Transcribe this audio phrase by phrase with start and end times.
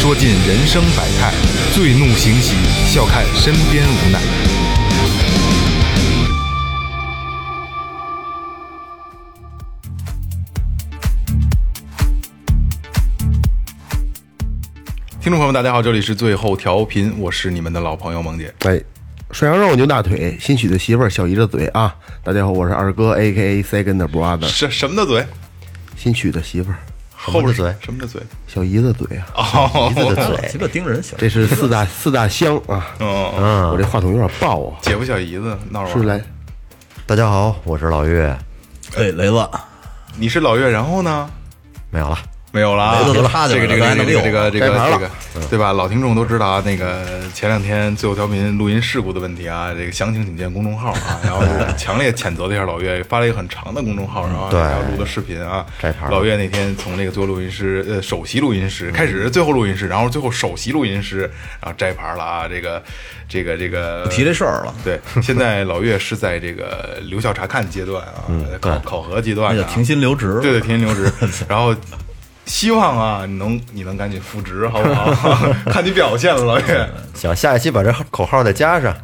[0.00, 1.34] 说尽人生百态；
[1.74, 2.54] 醉怒行喜，
[2.86, 4.20] 笑看身边无奈。
[15.20, 18.54] 听众朋友们，大家好，这里是最后调频，我是你们的老朋友萌姐。
[18.60, 18.80] 哎，
[19.32, 21.92] 涮羊肉牛大腿，新娶的媳妇儿小姨的嘴啊！
[22.22, 25.26] 大家好，我是二哥，A K A Second Brother，什什么的嘴？
[25.96, 26.78] 新娶的媳妇儿
[27.30, 28.20] 后边嘴什么的嘴？
[28.46, 29.24] 小姨子嘴啊！
[29.34, 32.94] 哦，子的嘴，鸡巴盯人小，这是四大 四大香啊！
[32.98, 35.98] 嗯，我这话筒有点爆啊，姐夫小姨子闹着玩。
[35.98, 36.22] 是来
[37.06, 38.26] 大家好，我是老岳，
[38.96, 39.48] 哎，雷子，
[40.16, 41.30] 你是老岳，然后呢？
[41.90, 42.18] 没有了。
[42.50, 45.10] 没有了啊，没了这个这个这个这个这个这个，
[45.50, 45.72] 对吧？
[45.72, 51.20] 老听众都知道啊，那个前两天最后调频录音事故的问题啊，这个详情请见公众号啊。
[51.24, 51.42] 然后
[51.76, 56.06] 强烈谴责了一下老岳，发了一个很长的公众号，然后对还有录的视频啊摘牌。
[56.06, 62.48] 了老岳那天从那个最后录音师呃首席录音师开始，最后录音师，然后最后首席录音师，然后摘牌了啊。
[62.48, 62.82] 这个
[63.28, 68.24] 这个这个提这事儿了，对，现在老岳是在这个留校察看阶段啊，
[68.58, 70.38] 考考核阶段停薪留职。
[70.40, 71.12] 对对，停薪留职。
[71.46, 71.74] 然后
[72.48, 75.36] 希望啊，你能你能赶紧复职，好不好？
[75.70, 76.90] 看你表现了，老岳。
[77.14, 78.96] 行，下一期把这口号再加上，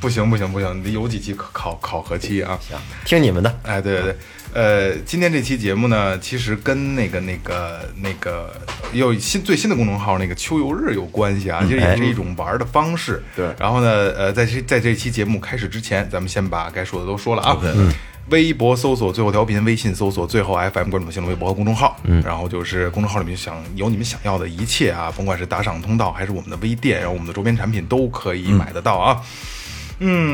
[0.00, 2.56] 不行不行不行，得有几期考考考核期啊。
[2.66, 3.58] 行听你们的。
[3.64, 4.16] 哎，对对对，
[4.52, 8.54] 呃，今天这期节目呢，其实跟那个那个那个
[8.92, 13.20] 又新最新的公众号那个秋游日有关系啊，其实也是一种玩的方式。
[13.34, 17.58] 对然后呢，呃，在这在这期节目开始之前，咱们先把该说的都说了啊。
[17.62, 17.92] 嗯。
[18.30, 21.96] 微博搜索最后调频，微信搜索最后 FM，关注我们新浪微博和公众号。
[22.04, 29.20] 嗯，然后就是公众号里面想有你们想要的一切啊，甭管是打赏通道还是我们的微店，然后我们的周边产品都可以买得到啊。
[29.20, 29.26] 嗯，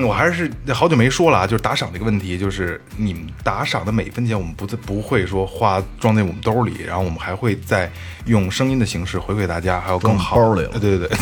[0.06, 7.90] 我还是好久没说了啊，就是打赏这个问题，就是你们打赏的每一分钱，我们不不会说花装在我们兜里，然后我们还会再
[8.24, 10.70] 用声音的形式回馈大家，还有更好装包里了。
[10.72, 11.18] 呃对对对，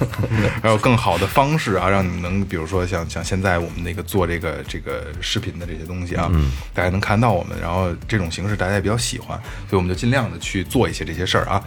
[0.62, 6.30] 还有更好的方式啊，让你们能比如说像像现在我们那个做这个这个视频的这些东西啊，
[6.72, 11.62] 大家能看到我们，然后这种形式大家也比较喜欢，所以我们就尽量的去做一些这些事儿啊。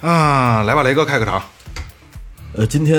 [0.00, 1.42] 啊，来吧，雷哥开个场。
[2.54, 2.96] 呃，今天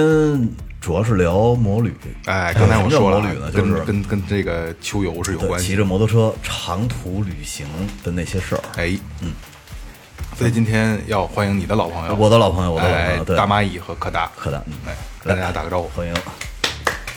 [0.81, 1.93] 主要是聊摩旅。
[2.25, 5.67] 哎，刚才我说了跟就是跟跟这个秋游是有关系。
[5.67, 7.67] 骑着摩托车长途旅行
[8.03, 8.63] 的那些事儿。
[8.77, 9.33] 哎，嗯，
[10.37, 14.73] 所以今天要欢迎你的老朋友，我的老朋友，我的老朋哎友，，对，大蚂蚁和柯达，柯达，嗯。
[14.87, 16.13] 哎，跟大家打个招呼，欢迎。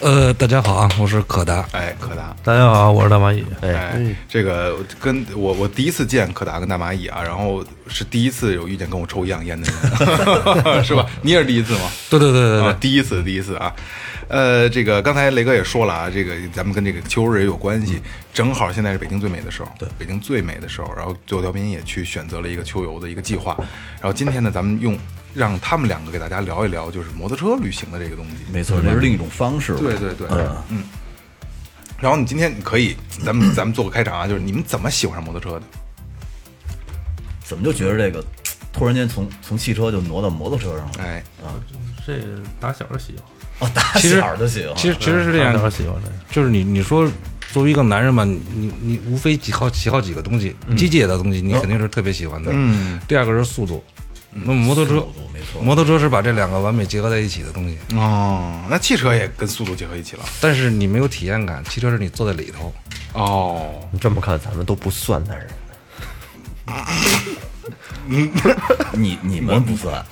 [0.02, 1.64] 呃，大家好啊，我是可达。
[1.70, 3.44] 哎，可达，大家好，我是大蚂蚁。
[3.60, 3.94] 哎，
[4.28, 11.06] 这个跟我我第一次见可达跟大蚂蚁啊，然后是第一次有遇见跟我抽一样烟的人， 是吧？
[11.22, 11.88] 你也是第一次吗？
[12.10, 13.72] 对对对对对，，啊第一次，第一次啊，
[14.26, 18.00] 呃，这个刚才雷哥也说了啊，这个咱们跟这个秋日也有关系，
[18.34, 23.56] 正好现在是北京最美的时候，对，北京最美的时候，然后最后调频也去选择了一个秋游的一个计划，
[24.00, 24.98] 然后今天呢，咱们用
[25.34, 29.74] 让他们两个给大家聊一聊，就是摩托车旅行的这个东西，没错，这是另一种方式。
[29.76, 30.84] 对对对，嗯，嗯。
[32.00, 35.66] 然后你今天可以，咱们 咱们做个开场啊，就是你们怎么喜欢上摩托车的？
[37.44, 38.24] 怎么就觉得这个
[38.72, 40.92] 突然间从从汽车就挪到摩托车上了？
[40.98, 41.54] 哎啊，
[42.06, 42.18] 这
[42.58, 44.74] 打小就喜欢，哦，打小就喜欢。
[44.76, 47.08] 其实其实是这样，喜欢的，就是你你说
[47.52, 52.50] 作为一个男人吧，你你你无非喜好喜好几个东西，机械的东西你肯定是特别喜欢的。
[52.52, 53.84] 嗯，第二个是速度，
[54.32, 54.94] 那摩托车
[55.32, 60.24] 没错摩托车是把这两个完美结合在一起的东西，哦，那汽车也跟速度结合一起了。
[60.40, 62.72] 但是你没有体验感，汽车是你坐在里头。
[63.12, 65.48] 哦，你这么看，咱们都不算男人。
[68.92, 70.02] 你你们不算，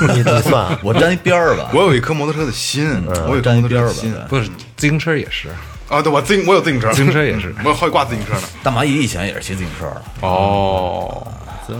[0.00, 0.78] 你你算啊？
[0.82, 1.70] 我沾一边儿吧。
[1.74, 2.88] 我有一颗摩托车的心，
[3.28, 4.26] 我有沾一边儿吧。
[4.28, 5.50] 不是自行车也是，
[5.88, 8.42] 啊，对，我自行我有自行车，自行车也是 我有好几挂自行车呢。
[8.62, 11.26] 大蚂蚁以前也是骑自行车的，哦，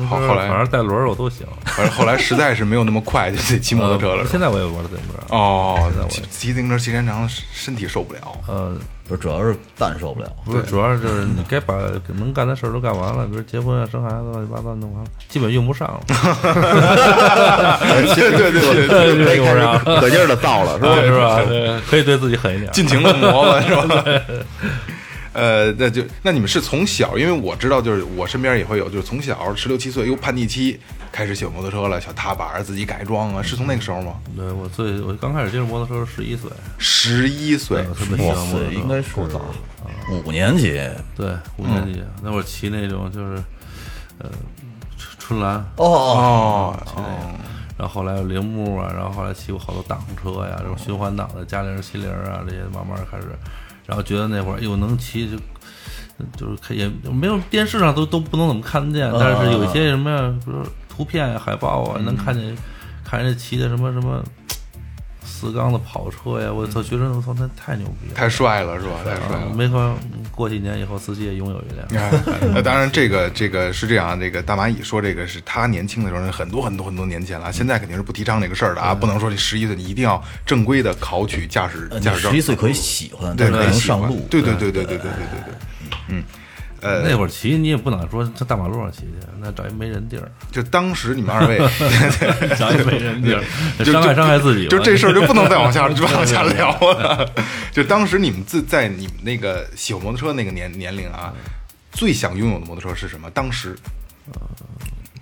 [0.08, 1.46] 好，后来反正带轮儿我都行。
[1.66, 4.24] 反正后来实在是没有那么快，就得骑摩托车了。
[4.30, 5.14] 现在我也玩自行车。
[5.34, 8.20] 哦，骑骑自行车时间长，身体受不了。
[8.46, 8.76] 呃，
[9.08, 10.28] 不是主要是蛋受不了。
[10.44, 11.74] 不是，主要就是你该把
[12.08, 16.00] 能干的事儿都干完了，比如结婚啊、生孩子、乱七八糟弄完了，基本用不上了。
[16.06, 16.14] 对
[18.30, 20.94] 对对对对， 用不上了，可劲儿的造了，是吧？
[21.02, 21.40] 是吧？
[21.48, 22.70] 对可以对自己狠一点。
[22.72, 24.04] 尽情的磨吧，是吧？
[25.32, 30.78] 呃，那就那你们是从小，因为我知道，就是我身边也会有，就是从小十六七岁，又叛逆期
[31.10, 34.20] 开始喜欢摩托车了，小踏板自己改装啊，是从那个时候吗？
[34.36, 39.08] 对我最我刚开始接触摩托车是十一岁，十一岁，我特别喜欢摩托车，应该是
[40.24, 40.72] 五年级。
[41.16, 42.02] 对五年级。
[42.22, 43.42] 那会儿骑那种就是
[44.18, 44.28] 呃
[44.98, 45.56] 春春兰。
[45.76, 47.04] 哦，哦，
[47.78, 53.28] 然后后来有铃木啊，然后后来骑过好多挡车呀，这种循环档的嘉陵、七零啊，这些慢慢开始，
[53.86, 55.36] 然后觉得那会儿又能骑就。
[56.36, 62.56] 就是看也没有电视上都都不能怎么看得见，但是有一些什么呀，比如图片呀、海报啊，能看见
[63.02, 64.22] 看人家骑的什么什么
[65.24, 68.92] 四缸的跑车呀，我操，觉得我操那太牛逼了，太帅了是吧？
[69.04, 69.46] 太帅了。
[69.46, 69.94] 啊没法
[70.30, 72.12] 过几年以后自己也拥有一辆。
[72.54, 82.40] 呃，当然，这个这个是这样，这个大蚂蚁说这个是他年轻的时候，很多很多很多年前了，现在肯定是不提倡这个事儿的啊，不能说你十一岁你一定要正规的考取驾驶驾驶证十一。
[82.40, 84.26] 岁可以喜欢，对，可以上路。
[84.28, 85.54] 对对对对对对对对对，
[86.08, 86.24] 嗯，
[86.82, 91.58] 呃，那会儿骑你也不能说在大马路上骑去，那找一没人地儿，就当时你们二位，
[92.58, 93.42] 找一没人地儿，
[93.84, 94.70] 就伤害伤害自己吧。
[94.70, 97.30] 就这事儿就不能再往下 就往下聊了。
[97.70, 101.32] 就当时你们自在你们那个喜欢摩托车那个年年龄啊，
[101.92, 103.30] 最想拥有的摩托车是什么？
[103.30, 103.76] 当时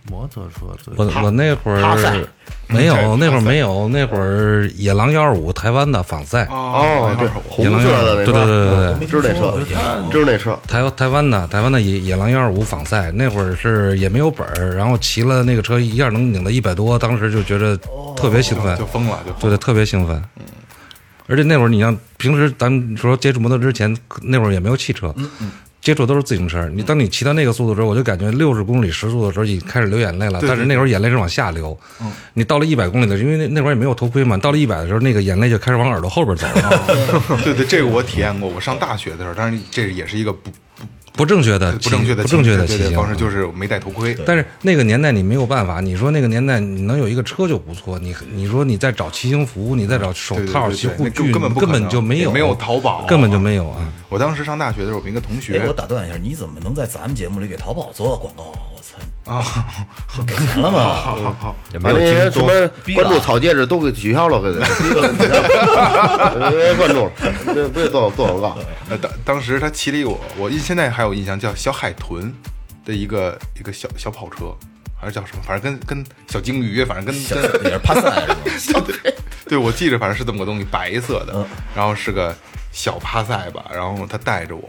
[0.09, 2.27] 摩托车最我我那会儿
[2.69, 9.59] 没有，那会儿没有，那会儿野狼幺二五台湾的仿赛，哦，对，红野狼色的那对对对对对，知道那车，
[10.11, 17.77] 知道那车，台台湾的台湾的野野狼幺二五仿赛，那会儿是也没有本儿，然后骑了那个车一下能拧到一百多，当时就觉得
[18.17, 20.23] 特别兴奋，就疯了，就对对，特别兴奋。
[21.27, 25.15] 而且那会儿你像平时咱们说接触摩托之前，那会儿也没有汽车，
[25.81, 26.69] 接触都是自行车。
[26.69, 31.79] 你当你骑到那个速度的时候，我就感觉六十公里时速的时候已经开始流眼泪了，但是那会儿眼泪是往下流。
[32.35, 37.41] 你到了一百公里的时候，因为那那会儿也没有头盔嘛，到了一百的时候，那个眼泪就开始往耳朵后边走了。
[37.45, 38.49] 对对，这个我体验过。
[38.49, 40.51] 我上大学的时候，当然这也是一个不
[41.13, 44.17] 不正确的，不正确的不正确的骑行方式，就是没戴头盔。
[44.25, 53.87] 但是那个年代你没有办法，你说那个年代你能有一个车就不错，你你说你再找骑行服，你再找手套、骑护具，根根本根本就没有，没有淘宝根本就没有啊。
[54.09, 58.53] 我当时上大学的时候，我们一个同哎，学我打断一下，你怎么能在咱们节目里给淘宝做广告
[59.27, 59.37] 啊？
[59.37, 60.95] 我操，啊，是给钱了吗？
[60.95, 62.47] 好好好，把那些什么
[62.95, 64.53] 关注草戒指都给取消了，给
[66.77, 67.13] 关注了，
[67.55, 68.59] 别别做做广告。
[68.89, 72.33] 呃，当当时他骑了一个我，我印现在还有印象，叫小海豚
[72.85, 74.55] 的一个一个小小跑车，
[75.01, 75.43] 还是叫什么？
[75.47, 78.27] 反正跟跟小鲸鱼，反正跟小跟也是帕赛？
[79.49, 81.45] 对，我记着，反正是这么个东西，白色的嗯，
[81.75, 82.35] 然后是个
[82.73, 84.63] 小帕赛吧，然后他带着我，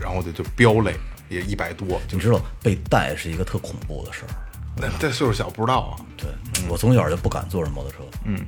[0.00, 0.94] 然后我就就飙累，
[1.28, 4.28] 也一百多，你知道被带是一个特恐怖的事儿。
[4.76, 6.28] 那这岁数小不知道啊，对
[6.68, 8.44] 我从小就不敢坐人摩托车，嗯，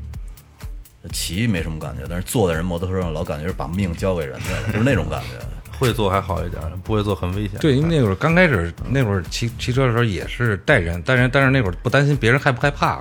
[1.12, 5.38] 骑没什么感觉，但是坐在人摩托车上老感觉是把命交给人家了，就是那种感觉。
[5.78, 7.58] 会做还好一点，不会做很危险。
[7.60, 13.00] 对，因为那会儿刚开始那会儿骑骑车的时候也是带人，带人，但是那会儿不担心别人害不害怕，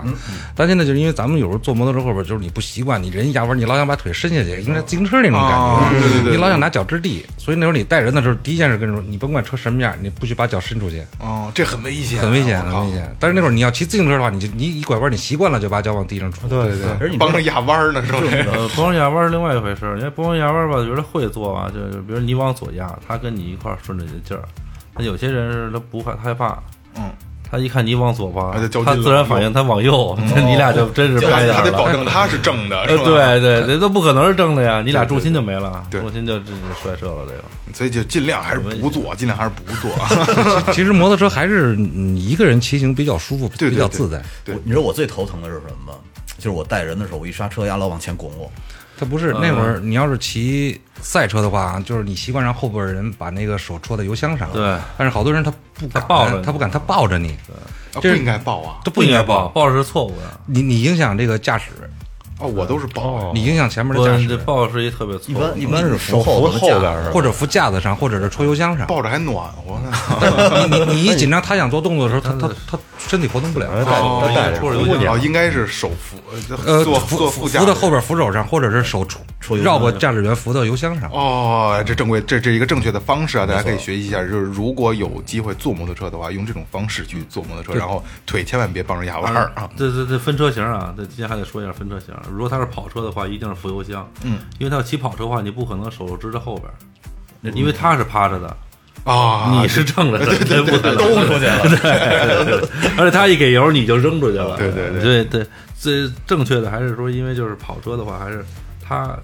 [0.55, 12.91] 担心的就是因为咱们有时候坐摩托车后边，就是你不习惯，你人一压弯，你老想把腿伸下去，应该自行车那种感哦觉，对对对你老想拿脚支地，所以那会儿你带人的时候，第一件事跟人说，你甭管车什么样，你不许把脚伸出去，哦，这很危险啊，很危险，很危。
[12.93, 13.15] 险。
[13.19, 16.87] 但是那会儿你要骑自行车的话，你就你一拐弯，你习惯了就把脚往地上杵，对对对。
[16.99, 18.37] 而你帮着压弯儿呢，是不是？
[18.51, 24.43] 呃，崩压弯是另外一回事儿，因为崩压弯吧，有人会做吧，就是比如你往左压，他跟你一块儿顺着你的劲儿。
[24.95, 26.57] 那有些人是他不害害怕，
[26.95, 27.11] 嗯，
[27.49, 31.77] 他一看你往左吧他自然反应他往右，那 你俩就真是他他得掰点儿了。
[31.77, 33.03] 保证他是正的，是呃，吧？
[33.05, 37.25] 对 对，这都不可能是正的呀，你俩重心就没了，重心就这就摔折了。
[37.27, 37.43] 这个
[37.73, 39.91] 所以就尽量还是不做，尽量还是不做。
[40.73, 44.23] 其实摩托车还是你一个人骑行比较舒服，比较自在。
[44.43, 45.99] 对我你知道我最头疼的是什么吗？
[46.37, 48.51] 就是我带人的时候，我一刹车，丫老往前拱我。
[48.99, 54.51] 它不是那会儿，你要是骑赛车的话，就是你习惯让后边人把那个手戳在油箱上。
[54.51, 54.77] 对。
[54.97, 58.77] 但是好多人他不敢，他抱着他不敢，他抱着你，啊不这应该抱啊！
[58.83, 59.69] 他不应该抱，抱。
[59.69, 60.39] 着是错误的。
[60.45, 61.71] 你你影响这个驾驶，
[62.39, 63.31] 哦，我都是抱啊。
[63.33, 65.33] 你影响前面的驾，驶，这抱是一特别错一。
[65.33, 68.85] 般一般是扶扶后边儿或者扶架子上，或者是戳油箱上。
[68.85, 70.67] 抱着还暖和呢。
[70.69, 73.67] 你你你一紧张，他想做动作的时候，他他他身体活动不了。
[73.85, 76.17] 哦他带着应该是手扶，
[76.65, 81.09] 呃，坐扶坐副驾扶到后边扶手上，或者是手戳戳绕过驾驶员扶到油箱上。
[81.11, 84.21] 哦，这正规，这这一个正确的方式啊，大家可以学习一下。
[84.21, 89.69] 就是如果有机会坐摩托车的话，用这种方式去坐摩托车，然后腿千万别帮着压弯儿啊。
[89.77, 92.13] 这这这分车型啊，这今天还得说一下分车型。
[92.31, 98.57] 如果他是跑车的话，一定是扶油箱，嗯，因为他要骑跑车的话，你不可能手支着后边儿，因为他是趴着的，
[99.03, 101.61] 啊，你是正着的，对不可能兜出去了，
[102.45, 105.01] 对，而且他一给油你就扔出去了，对对对。
[105.01, 105.47] 对对，
[105.79, 108.43] 最正确的还是说，因为就是跑车的话，还是
[108.83, 109.17] 他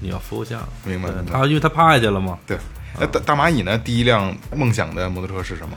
[0.00, 2.56] 你要扶油箱，明白明白他因为他趴下去了嘛，对。
[3.00, 3.78] 那大大蚂蚁呢？
[3.78, 5.76] 第一辆梦想的摩托车是什么？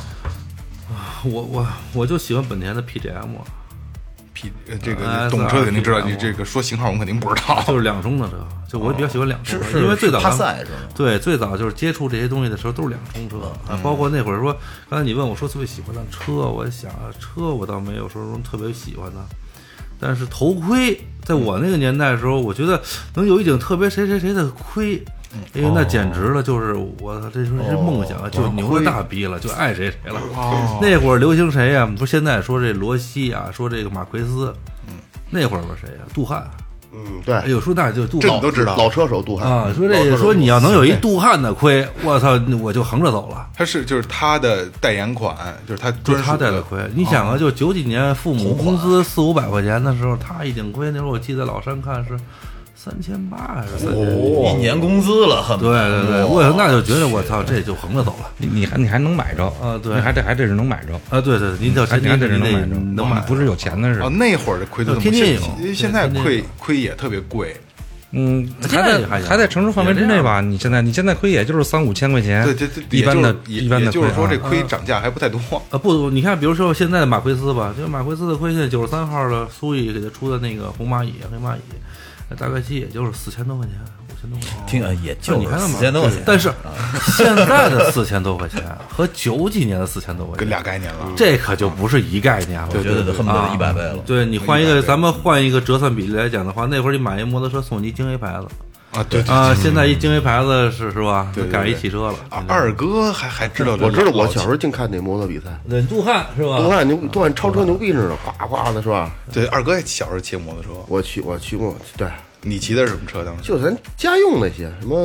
[0.90, 3.28] 啊我我我就喜欢本田的 PGM，
[4.42, 7.62] ？P 呃这个呃懂车肯定知道，你这个说型号我们肯定不知道。
[7.68, 8.36] 就是两冲的车，
[8.68, 10.32] 就我比较喜欢两冲因为最早是吗？
[10.96, 14.56] 对，最早就是接触这些东西的时候都是两冲车啊，包括那会儿说，
[14.90, 19.20] 刚才你问我说最喜欢的车，我想啊车我倒没有说什么特别喜欢的，
[20.00, 22.82] 但是头盔，在我那个年代的时候，我觉得
[23.16, 25.04] 能有一顶特别谁谁谁的盔。
[25.54, 26.44] 哎呦，那简直了！
[26.44, 30.20] 就是我操，这是是梦想，就牛了大逼了，就爱谁谁了。
[30.82, 31.86] 那会儿流行谁呀？
[31.98, 34.54] 不是现在说这罗西啊，说这个马奎斯，
[35.30, 36.04] 那会儿吧谁呀？
[36.14, 36.46] 杜汉。
[36.94, 43.48] 嗯，对，哎呦，说那就杜这汉你都知道老车手杜汉啊，说这个说你要能有一杜汉的亏，我操，我就横着走了。
[43.56, 45.34] 他是就是他的代言款，
[45.66, 52.20] 就是他就专他戴的盔，你想啊，就九几年父母工资四五百块钱的时候，他一顶盔，那时候我记得老山看是
[52.84, 54.02] 三千八还是三千？
[54.02, 58.32] 一年工资了，对对对，我那就觉得我操，这就横着走了。
[58.38, 59.46] 你你还你还能买着？
[59.62, 59.94] 啊对。
[59.94, 61.22] 你还这还这是能买着，啊！
[61.22, 65.42] 对对，您叫还你还前提是能买着，能买，不是有钱的是哦，，那会儿的亏都这么天天有。
[65.60, 67.56] 因为现在天天盔盔也特别贵，
[68.14, 70.42] 嗯，还在在还还在承受范围之内吧？
[70.42, 75.40] 你现在你现在亏也就是三五千块钱，对对对，一般的一般的也就是说这亏涨价还不太多。
[75.70, 81.76] 啊不，你看，比如说现在的马奎斯吧，就马奎斯的亏，现在九十三号的苏毅给他出的那个红蚂蚁、黑蚂蚁，那
[82.36, 83.76] 大概其也就是四千多块钱，
[84.08, 84.66] 五千多块钱。
[84.68, 86.52] 听啊，也就你看四千多块钱，但是
[87.18, 92.70] 现在的四千多块钱和九几年的四千多块跟钱，俩概念了，这可就不是一概念了。
[92.74, 93.98] 我觉得得恨不得一百倍了。
[94.06, 98.48] 对你换一个，咱们换一个折算比例来讲的话，那会儿你买一摩托车送你一京 A 牌子
[98.92, 101.32] 啊，对对啊，现在一京 A 牌子是是吧？
[101.34, 101.50] 对对？
[101.50, 102.16] 对改一汽车了。
[102.30, 106.58] 啊二哥还还知道这我知道，我小时候净看那摩托比赛，对杜汉是吧？
[106.58, 109.10] 杜汉牛，杜汉超车牛逼着呢，呱呱的是吧？
[109.32, 112.08] 对二哥小时候骑摩托车，我骑我骑过，对，
[112.42, 113.44] 你骑的是什么车当时？
[113.44, 114.96] 就咱家用那些什么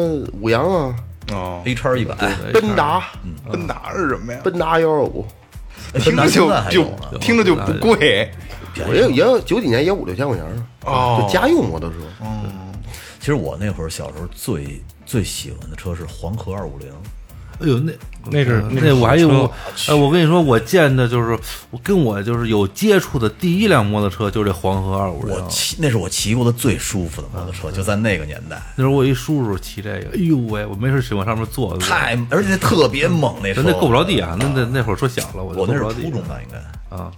[0.41, 0.95] 五羊啊、
[1.33, 2.15] 哦，A 叉一百，
[2.53, 3.05] 奔达、
[3.51, 4.41] 奔达是什么呀？
[4.43, 5.25] 奔达幺二五，
[6.01, 6.51] 听着就
[7.21, 8.29] 听着就不贵。
[8.87, 11.23] 我也也有九几年也五六千块钱呢，哦。
[11.23, 11.97] 就家用摩托车。
[13.27, 16.89] 其实我那会儿小时候最最喜欢的车是黄河二五零，
[17.59, 17.93] 哎呦，那
[18.31, 19.53] 那是那我还有
[19.89, 21.37] 哎，我跟你说，我见的就是
[21.73, 25.35] 我跟我就是有接触的第一辆摩托车，就是这黄河二五零。
[25.35, 34.37] 我骑那是我骑过的最舒服的摩托车，就在那个年代，那时候我一叔叔骑这个，哎呦喂，我没事喜欢上面坐，太而且特别猛那车，那那够不着地啊！
[34.39, 36.97] 那那那会儿说小了，我我那是初中吧，应该。
[36.97, 37.11] 啊。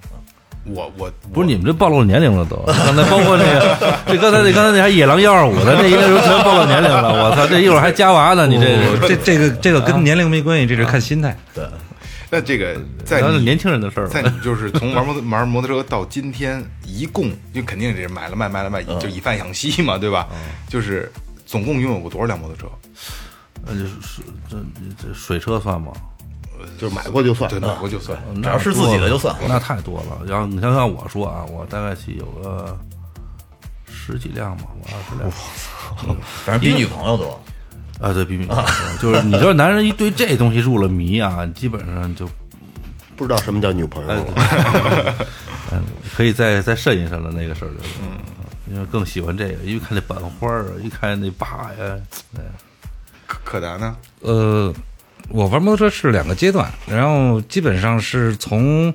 [0.75, 7.47] 我我不是你们这暴露年龄了都，刚才包括那个， 这刚才那刚才那还野狼幺二五的，这一个时候全暴露年龄了，我操！
[7.47, 11.37] 这一会儿还加娃呢，你这个这这个这个跟年龄没关系，这是看心态。
[11.55, 11.65] 对
[12.31, 14.21] 那这个在你然后是年轻人的事儿在。
[14.21, 20.29] 你就是从玩摩托玩摩托车到今天，一共就肯定这是买了卖卖了卖，就以贩养吸嘛，对吧？
[20.69, 21.11] 就是
[21.47, 22.67] 总共拥有过多少辆摩托车？
[23.67, 23.93] 那就是
[24.49, 24.57] 这
[25.03, 25.91] 这水车算吗？
[26.79, 28.19] 就是买过就算对，，买过就算。
[28.35, 30.27] 只只要是自己的就算那太多了。
[30.27, 32.79] 然后你像像我说啊，我大概是有个
[33.87, 35.31] 十几辆吧，我二十辆。
[36.45, 37.41] 反正比女朋友多。
[38.01, 38.63] 啊，对，比女朋友
[39.01, 42.29] 多就是你知道，男人一对这东西入了迷啊，基本上就
[43.17, 44.25] 不知道什么叫女朋友了。
[45.73, 45.83] 嗯，
[46.17, 48.19] 可以再再慎一慎了那个事儿，就是，嗯，
[48.73, 51.47] 因为更喜欢这个，因为看那版花儿啊，一看那把
[51.77, 51.99] 呀，
[52.37, 52.43] 哎，
[53.27, 53.97] 可可达呢？
[54.21, 54.73] 呃，
[55.29, 58.93] 我玩摩托车是两个阶段，然后基本上是从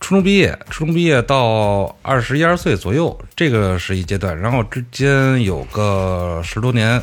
[0.00, 7.02] 初中毕业，初中毕业到二十一二岁左右，这个是一阶段，然后之间有个十多年，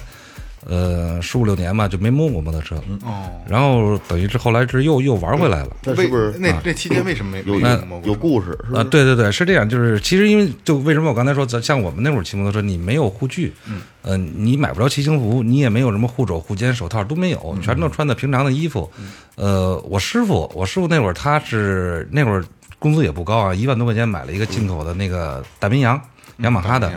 [0.68, 2.75] 呃，十五六年吧，就没摸过摩托车。
[3.03, 5.75] 哦，然后等于是后来是又又玩回来了。
[5.84, 7.60] 那是不是那那期间为什么没有
[8.03, 8.51] 有故事？
[8.74, 18.89] 啊，对对对，是这样，就是其实因为就为什么我刚才说，咱像我们那会儿骑摩托车，你没有护具，嗯，呃，你买不着骑行服，你也没有什么护肘、护肩、手套都没有，全都穿的平常的衣服。
[19.36, 22.46] 呃，我师傅，我师傅那会儿他是那会儿
[22.77, 26.00] 工资也不高啊，一万多块钱买了一个进口的那个大绵羊。
[26.41, 26.91] 雅马哈的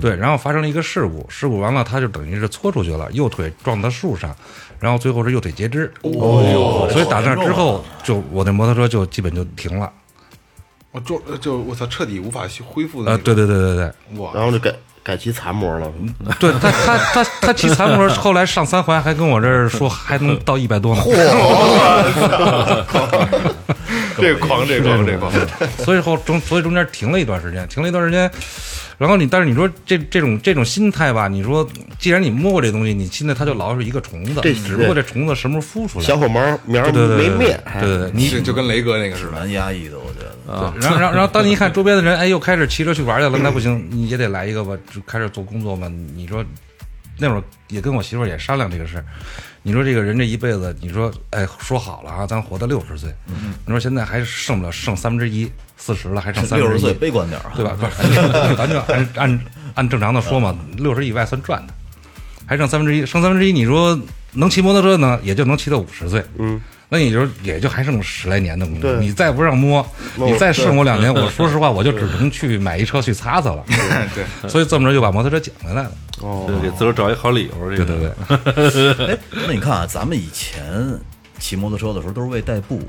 [0.00, 4.34] 对，然后发生了一个事故，事故完了，他就等于是搓出去了，右腿撞到树上，
[4.78, 5.92] 然后最后是右腿截肢。
[6.02, 9.92] 哦呦，所以打那之后，就我那摩托车就基本就停了。
[10.92, 13.92] 我就就我操，彻底无法去恢复的啊，那对对对对对，
[14.32, 14.72] 然，后就改
[15.02, 15.90] 改骑残模了。
[16.38, 21.02] 对他他他他骑残模，后来上三环还跟我这儿说还能到一百多呢，
[24.16, 25.32] 这个狂，这个狂，这个狂，
[25.84, 28.30] 所以后中所以中间停了一段时间，停了一段时间。
[28.96, 36.04] 然后你，但是你说这这种这种心态吧，你说既然你摸过这东西，你现在它就老是一个虫子，这只不过这虫子什么时候孵出来？
[36.04, 39.32] 小火苗苗对对对对没灭，对对对，你是就跟雷哥那个似的。
[39.32, 40.52] 蛮压抑的，我觉得。
[40.52, 45.90] 啊，然后然后然后当你一 看周边的人，哎，又开始骑车去玩去了，那不行，你也得来一个吧，就开始做工作嘛。
[46.14, 46.44] 你说
[47.18, 49.04] 那会儿也跟我媳妇儿也商量这个事儿，
[49.66, 53.10] 你说这个人这一辈子，你说哎，说好了啊，咱活到六十岁，
[53.64, 57.74] 你说现在还剩不了剩三分之一，四十了还剩三分之一，六十岁悲观点儿啊，对吧？
[57.80, 58.18] 不是，
[58.56, 59.40] 咱就按按
[59.74, 61.72] 按正常的说嘛，六十以外算赚的，
[62.44, 63.98] 还剩三分之一，剩三分之一，你说
[64.32, 66.22] 能骑摩托车呢，也就能骑到五十岁。
[66.38, 73.64] 嗯，那你就也就还剩十来年的功夫，你再不让摸，你再剩我两年，我说实话，我就只能去买一车去擦擦了。
[74.14, 75.92] 对，所以这么着就把摩托车捡回来了。
[76.20, 77.70] 哦就给自个儿找一好理由。
[77.70, 80.62] 这个对对， 哎，那你看啊，咱们以前
[81.38, 82.80] 骑摩托车的时候都是为代步，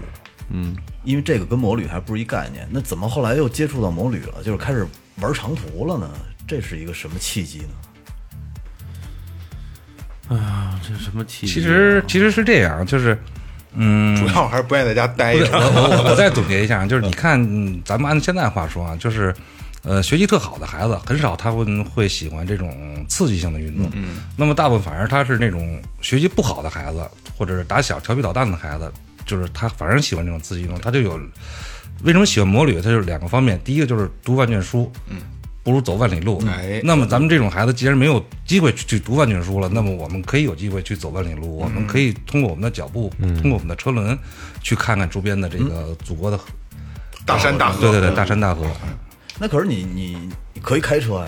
[0.49, 2.67] 嗯，因为这个跟摩旅还不是一概念。
[2.69, 4.85] 那怎么后来又接触到摩旅了，就是开始
[5.21, 6.09] 玩长途了呢？
[6.47, 7.69] 这是一个什么契机呢？
[10.87, 11.53] 这什么契机啊？
[11.53, 13.17] 其实其实是这样，就是
[13.73, 15.45] 嗯，主要还是不愿意在家待着。
[15.51, 19.33] 我我我我再总结一下，就是你看，嗯咱们按现在话说啊，就是，
[19.85, 28.91] 呃，学习特好的孩子很少他会会喜欢这种刺激性的运动，嗯，那么大部分反而他是那种学习不好的孩子，或者是打小调皮捣蛋的孩子，
[29.25, 31.19] 就是他反而喜欢这种刺激运动，他就有
[32.03, 32.81] 为什么喜欢摩旅？
[32.81, 35.17] 他就是两个方面，第一个就是读万卷书，嗯。
[35.63, 36.39] 不如走万里路。
[36.45, 41.57] 哎那么咱们这种孩子，既然没有机会去去读万卷书了，那么我们可以有机会去走万里路。
[41.57, 44.15] 我们可以通过我们的脚步，通过我们的车轮，
[44.61, 46.39] 去看看周边的这个祖国的
[47.25, 48.63] 大山大河，对对对，大山大河
[49.39, 50.17] 那可是你你
[50.53, 51.27] 你可以开车呀，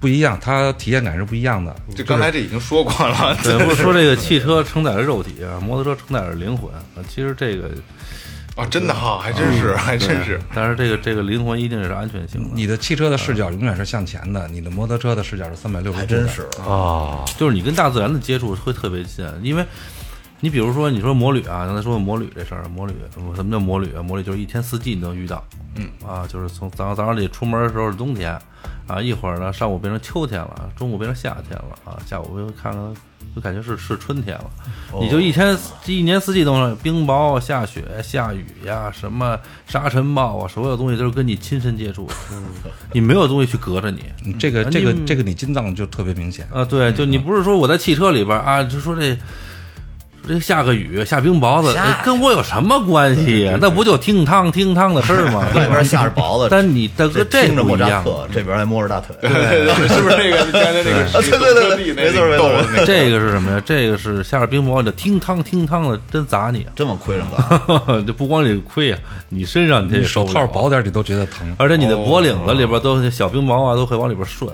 [0.00, 1.74] 不一样，它体验感是不一样的。
[1.94, 6.80] 这刚才这已经说过了， 对，不是说 这个汽车承载着肉体啊，摩托车承载着灵魂啊。
[7.08, 7.70] 其实这个
[8.56, 10.40] 啊，真的哈，还真是，还真是。
[10.54, 12.50] 但是这个这个灵魂一定是安全性的。
[12.54, 16.00] 你的汽车的视角永远是向前的，你的摩托车的视角是三百六十度。
[16.00, 16.42] 还真是。
[16.60, 19.66] 啊，就是你跟大自然的接触会特别近，因为
[20.44, 22.92] 你比如说你说摩旅啊，刚才说摩旅这事儿，摩旅
[23.34, 24.02] 什么叫摩旅啊？
[24.02, 25.42] 摩旅就是一天四季你都遇到，
[25.76, 28.38] 嗯啊，就是从早上早上你出门的时候是冬天，
[28.86, 32.94] 啊一会儿呢上午变成秋天了，中午变成夏天了，啊下午又看看
[33.34, 34.44] 就感觉是是春天了，
[35.00, 42.44] 你就一天一年四季都是冰雹、下雪、下雨呀，什么沙尘暴啊，所有东西都是跟你亲身接触嗯，
[42.92, 46.46] 你没有东西去隔着你，嗯这个啊这个这个你心脏就特别明显。
[46.52, 49.16] 啊，对，就你不是说我在汽车里边啊，就说这
[50.26, 53.58] 这下个雨下冰雹子，哎跟我有什么关系呀？
[53.60, 55.46] 那不就听汤听汤的事儿吗？
[55.54, 63.62] 外边下着雹子，但你大哥这听着莫扎不一样，这边还摸着大腿，对对对， 是不是这个刚才那个 对对对没错没错这个是什么呀？
[63.64, 68.06] 这个是下着冰雹，你听汤听汤的，真砸你，这么亏上干。
[68.06, 71.54] 这不光你亏啊，你身上你这手套薄薄点你都觉得疼。
[71.58, 74.50] 而且你的脖领子里边都小冰雹啊，都会往里边顺，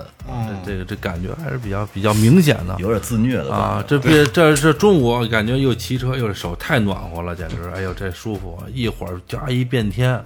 [0.65, 2.75] 这这个这感觉还是比较比较明显的。
[2.79, 8.57] 有点自虐的啊，这别这这中午感觉又骑车又是手太暖和了，简直，哎呦这舒服！
[8.73, 10.23] 一会儿加一变天，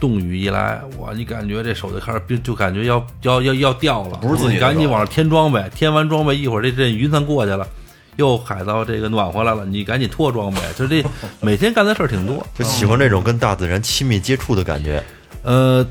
[0.00, 7.66] 冻雨一来，哇，你感觉这手就开始冰，就感觉要要要要掉了，不是自己赶紧往上添装备，添完装备一会儿这阵云层过去了。
[8.16, 11.04] 又海到这个暖和来了，你赶紧脱装备，就这
[11.42, 12.46] 每天干的事儿挺多。
[12.56, 15.02] 就喜欢这种跟大自然亲密接触的感觉。
[15.42, 15.84] 呃，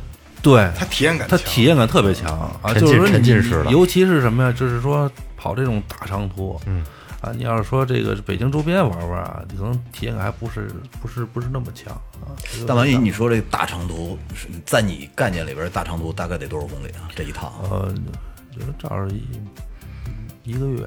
[0.43, 4.51] 对，它体验感它体验感特别强啊，就是说你沉浸式的尤其是什么呀？
[4.51, 6.83] 就是说跑这种大长途，嗯，
[7.21, 10.69] 啊，你要是说这个北京周边玩玩啊，你可能体验感还不是
[11.01, 12.35] 不是不是那么强啊。
[12.67, 17.07] 大王一，你说这大长途，是在你概念里边，大长途大概得多少公里啊？
[17.15, 17.93] 这一趟呃，
[18.51, 20.85] 就是这儿一一个月，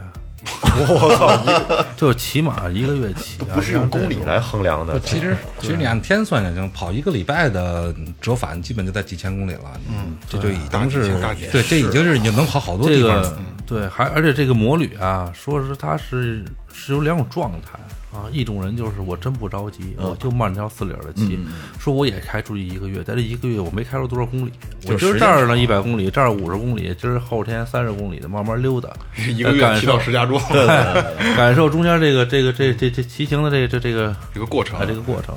[0.79, 9.81] 我操，就是起码一个月起啊，不是用公里来衡量的，其实其实你按天算就行，跑一个礼拜的折返基本就在几千公里了。
[9.88, 11.09] 嗯，这就已经是
[11.51, 13.31] 对，这已经是你能跑好多这地方了。
[13.31, 17.79] 个对，还而且这个摩旅啊，说是它是是有两种状态
[18.16, 21.38] 啊，一种人就是我真不着急，我就慢条斯理的骑，
[21.79, 24.52] 说我也开出去一个月，在这一个月我没开出多少公里，
[24.87, 28.88] 我就今儿这儿呢一百公里，这儿五十公里，今儿后天三十公里的慢慢溜达，
[29.29, 30.42] 一个月骑到石家庄，
[31.37, 35.35] 感受中间这个这个这这这骑行的这这这个这个过程啊，这个过程。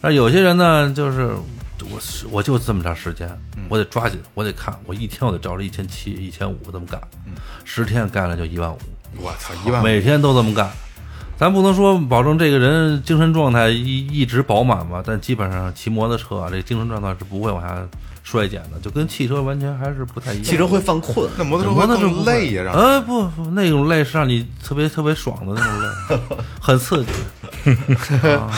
[0.00, 1.30] 那有些人呢，就是
[1.90, 3.28] 我是我就这么长时间，
[3.68, 7.00] 我得抓紧，我得看，我一天我得照着一千七、一千五这么干，
[7.64, 8.78] 十天干了就一万五，
[9.20, 10.68] 我操，一万每天都这么干。
[11.38, 17.78] 咱不能说保证这个人精神状态一一直饱满吧，但基本上骑摩托车啊，这精神状态是不会往下
[18.24, 20.44] 衰减的，就跟汽车完全还是不太一样。
[20.44, 27.10] 汽车会犯困，那摩托车会更摩托车不会累呀，让人呃，不不，那种累是让你特别特别爽的那种累，很刺激。
[28.28, 28.50] 啊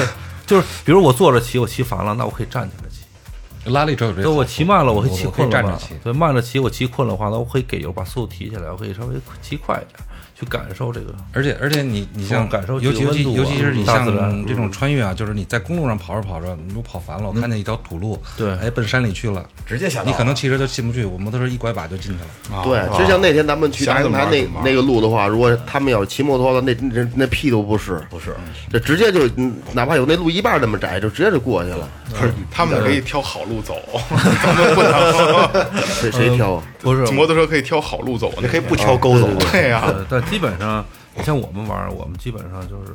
[0.46, 3.70] 就是比如我坐着骑，我骑烦了，那我可以站起来骑。
[3.70, 5.94] 拉力车有这对，我骑慢了，我会骑我可以困了嘛站着骑。
[6.02, 10.00] 对，慢着骑，我骑困了话，那我可以给油把速度提起来，我可以稍微骑快一点，
[10.40, 11.14] 去感受这个。
[11.32, 13.02] 而且而且你你像感受尤其
[13.34, 14.06] 尤其是你像
[14.46, 22.56] 这种穿越啊，就是你在公路上跑着跑着，你都跑烦了，我看见一条土路，对哎，奔山里去了，直接下你可能汽车就进不去，我摩托车一拐把就进去了。
[22.58, 28.34] 啊对，就像那天咱们去想大阳台那那个路的话，如果他们要骑摩托的，那那那屁都不是，不是，
[28.72, 31.88] 这直接就嗯哪怕有那路一半那么窄，就直接就过去了。
[32.10, 33.76] 不是他们可以挑好路走，
[34.42, 35.84] 咱们不能。
[35.84, 36.62] 谁谁挑啊？
[36.80, 39.28] 不是摩托车可以挑好路走，你可以不挑沟走。
[39.52, 39.94] 对呀，
[40.30, 40.84] 基本上，
[41.16, 42.92] 你像我们玩儿，我们基本上就是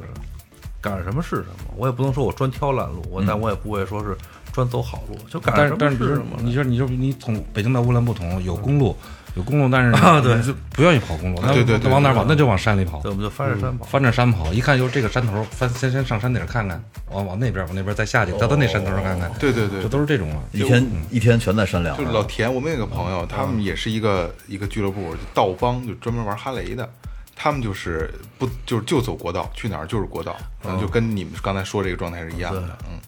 [0.81, 1.73] 赶上什么是什么。
[1.75, 4.17] 我也不能说我专挑烂路，我但我也不会说是
[4.53, 6.49] 专走好路，就赶但上是但是你说什么是什么。
[6.49, 8.95] 你说你说你从北京到乌兰布统有公路，
[9.35, 12.23] 有公路，但是啊对就不愿意跑公路，那对对对往哪儿跑？
[12.25, 13.85] 那就往山里跑对，，我们就翻着山跑。
[13.85, 20.39] 翻着山跑，一看就是这个山头，翻先先上山顶看看，往往那边往那边再下去，再到那山头上看看，对对对这都是这种啊。
[20.53, 21.97] 一天一天全在山梁。
[21.97, 26.87] 就是老田，我们有个朋友，他们也是一个一个俱乐部，就道帮，就专门玩哈雷的。
[27.35, 32.99] 他们就是不就是就走国道，去哪儿就是国道，可能就跟你们刚才说这个状态是一样的，嗯。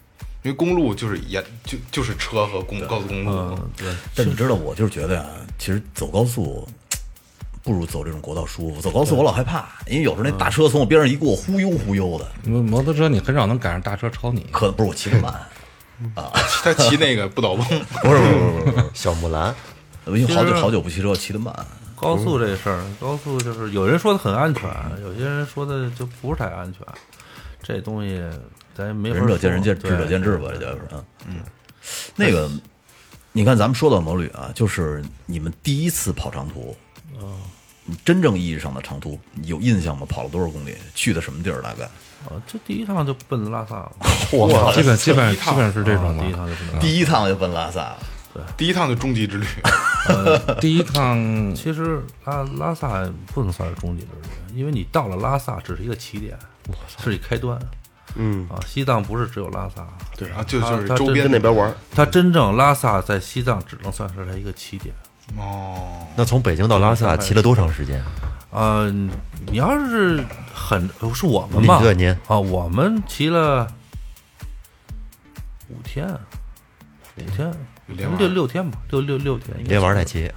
[0.44, 5.26] 因为公路就是沿就就是车和公高速公路，嗯，对，但你知道，我就是觉得呀，
[5.58, 6.66] 其实走高速
[7.60, 8.80] 不如走这种国道舒服。
[8.80, 15.32] 走高速我老害怕，因为有时候那大车从我边上一过，忽悠忽悠的，摩摩托车你很少能赶上大车超你，可不是我骑得慢。
[16.14, 16.30] 啊。
[16.62, 19.52] 他骑那个不倒翁，不是不是不是不是， 小木兰，
[20.06, 21.52] 因为好久好久不骑车，骑得慢。
[22.00, 24.62] 高速这事儿，高速就是有人说的很安全，
[25.02, 26.82] 有些人说的就不是太安全。
[27.62, 28.22] 这东西
[28.74, 31.04] 咱没法仁者见仁，见智者见智吧，这就是啊。
[31.26, 31.40] 嗯，
[32.16, 32.50] 那个，
[33.32, 36.74] 你看咱们说到摩旅啊，就是你们第一次跑长途，
[37.84, 40.06] 你真正意义上的长途有印象吗？
[40.08, 40.76] 跑了多少公里？
[40.94, 41.60] 去的什么地儿？
[41.60, 41.84] 大概？
[42.28, 43.92] 啊，这第一趟就奔拉萨了，
[44.38, 47.10] 哇基本 基本第一趟基本是这种第一的。
[47.10, 47.96] 趟就奔拉萨。
[47.96, 47.98] 第
[48.56, 49.46] 第一趟就终极之旅，
[50.60, 56.38] 第一趟其实拉拉萨不能算是终极之旅，因为你到了拉萨只是一个起点，
[57.02, 57.58] 是一开端。
[58.14, 64.94] 嗯啊，西藏不是只有拉萨，对啊就就是周边那边玩儿，它真正拉萨在西藏只能算是它一个起点。
[65.36, 68.02] 哦，那从北京到拉萨骑了多长时间？
[68.50, 69.10] 嗯、
[69.46, 70.24] 你要是
[70.54, 71.80] 很是我们吧？
[71.80, 73.68] 对您啊，我们骑了
[75.68, 76.08] 五天，
[77.18, 77.52] 五天，
[77.88, 80.30] 连玩六六天吧，六六六天，连玩带骑，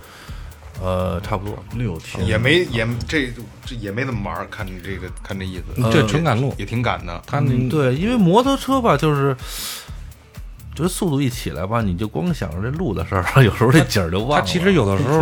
[0.81, 1.63] 呃，差不多。
[1.75, 3.31] 六天也没也这
[3.65, 7.21] 这也没怎么玩，看你这个看这意思，这纯赶路，也挺赶的。
[7.27, 9.35] 他们，对，因为摩托车吧，就是。
[10.73, 14.35] 就是速度一起来吧，你就光想着这路的事儿， 有时候这景儿就忘了。
[14.37, 15.19] 他其实有的时候，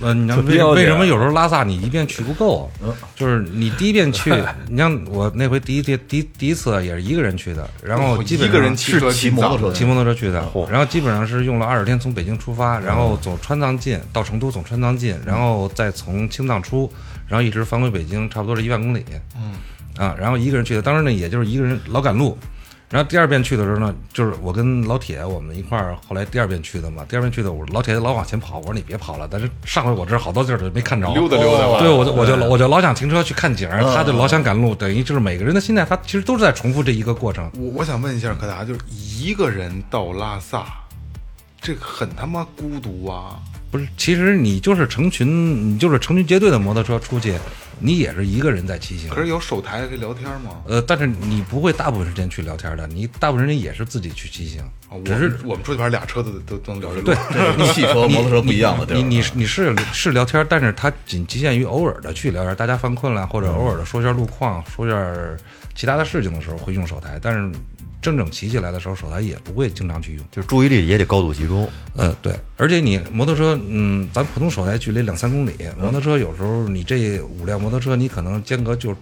[0.00, 2.70] 呃，你像为为什么有时候拉萨你一遍去不够？
[3.16, 4.32] 就是你第一遍去，
[4.68, 16.90] 你像我那回第一第第第一次也是一个人去的，然后基本一个人上骑车骑摩托车骑摩托车去的，然后基本上是用了二十天从北京出发，然后走川藏进到成都，走川藏进，然后再从青藏出，
[17.26, 19.04] 然后一直返回北京，差不多是一万公里。
[19.36, 19.54] 嗯，
[19.96, 22.38] 啊，然后一个人去的，当时呢也就是一个人老赶路。
[22.90, 27.04] 然后第二遍去的时候呢，就是我跟老铁我们一块儿，后来第二遍去的嘛。
[27.08, 37.50] 第二遍去的，我老铁老往前跑，我说你别跑了，但是上回我这好多地儿都没看着，溜达溜达吧对，我就我就我就老想停车去看景儿，他就老想赶路，等于就是每个人的心态，他其实都是在重复这一个过程。
[37.54, 40.64] 我我想问一下柯达，就是一个人到拉萨，
[41.60, 43.40] 这个很他妈孤独啊！
[43.70, 47.34] 不是，其实你就是成群，你就是成群结队的摩托车出去，
[47.78, 49.20] 你也是一个人在骑行可。
[49.20, 50.62] 是有手台可以聊天吗？
[50.66, 57.14] 呃，但是你不会大部分时间去聊天的，你大部分时间也是自己去骑行啊，只是我们出去玩俩车子都都能聊 这个。
[57.14, 58.96] 对，你汽 车、摩托车不一样的地儿。
[58.96, 64.96] 你你你是是聊天，但是它仅局限于偶尔的去聊天，大家犯困了，或者偶尔的说一下路况，说一下
[65.74, 67.50] 其他的事情的时候会用手台，但是
[68.04, 70.24] 真正骑起来的时候，手台也不会经常去用。
[70.30, 71.66] 就是注意力也得高度集中。
[71.96, 78.94] 嗯，对，而且你摩托车，嗯，咱普通手台距离两三公里，摩托车有时候你这五辆摩托车，你可能间隔就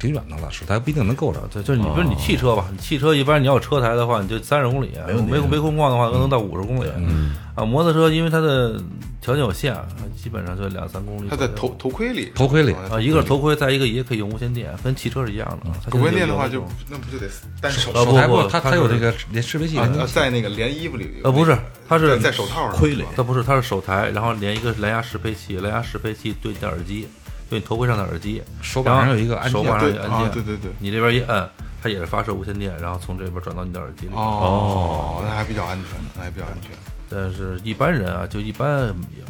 [0.00, 1.38] 挺远的了，手台不一定能够着。
[1.52, 2.66] 对，就是你不是你汽车吧？
[2.72, 6.88] 你汽车一般你要有车台的话，你就三十公里，没没没空旷的话，可能到五十公里。
[6.96, 8.80] 嗯啊，摩托车因为它的
[9.20, 9.76] 条件有限，
[10.16, 11.30] 基本上就两三公里左右。
[11.30, 15.70] 他在头头盔里，头盔里啊啊，一个是头盔，再一个也可以用无线电，跟汽车是一样的。
[15.84, 17.28] 它头盔电的话就那不就得
[17.60, 19.76] 单手呃手台不不它它有这个连适配器
[20.14, 21.54] 在那个连衣服里呃不是，
[21.86, 27.06] 它是在在手套上盔里它不是，它是手台，然后连一个蓝牙适配器，蓝牙适配器对你的耳机，
[27.50, 31.46] 对你头盔上的耳机，手把上有一个按键手把上有对按键，啊对对对你这边一摁，
[31.82, 34.12] 它也是发射无线电，然后从这边转到你的耳机里。
[34.14, 36.70] 哦，那还比较安全，那还比较安全。
[37.10, 38.86] 但是一般人啊，就一般
[39.16, 39.24] 也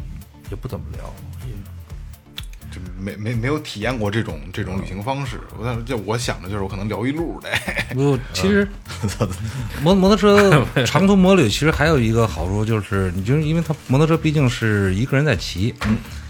[0.51, 1.11] 也不怎么聊，
[1.47, 1.53] 也
[2.71, 5.39] 就没没没有体验过这种这种旅行方式。
[5.57, 7.49] 我当时就我想的就是我可能聊一路的，
[7.95, 8.67] 不， 其实
[9.81, 15.73] 摩摩托车长途摩旅其实还有一个好处就是，你就是因为它摩托车毕竟是一个人在骑，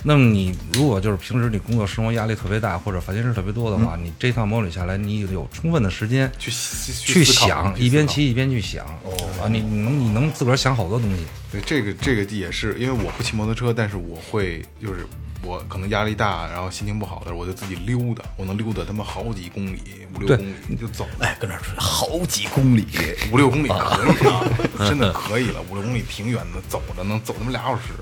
[0.04, 9.12] 那么你如果就是平时你工作生活压力特别大或者烦心事特别多的话，你这趟摩旅下来，你有充分的时间去去想，去一边骑一边去想，哦
[9.44, 11.26] 啊，你你能你能自个儿想好多东西。
[11.52, 15.06] 对，这个这个也是因为我不骑摩托车，但是我会就是
[15.44, 19.82] 我可能压力大，然后心情不好的时候，我就自己溜达，我能溜达他妈好几公里，
[20.16, 22.88] 五六公里就走，哎，跟那儿说好几公里，
[23.32, 24.44] 五六公里可以啊，
[24.90, 27.94] 真的可以了，五六公里挺远的，走着能走他妈俩小时。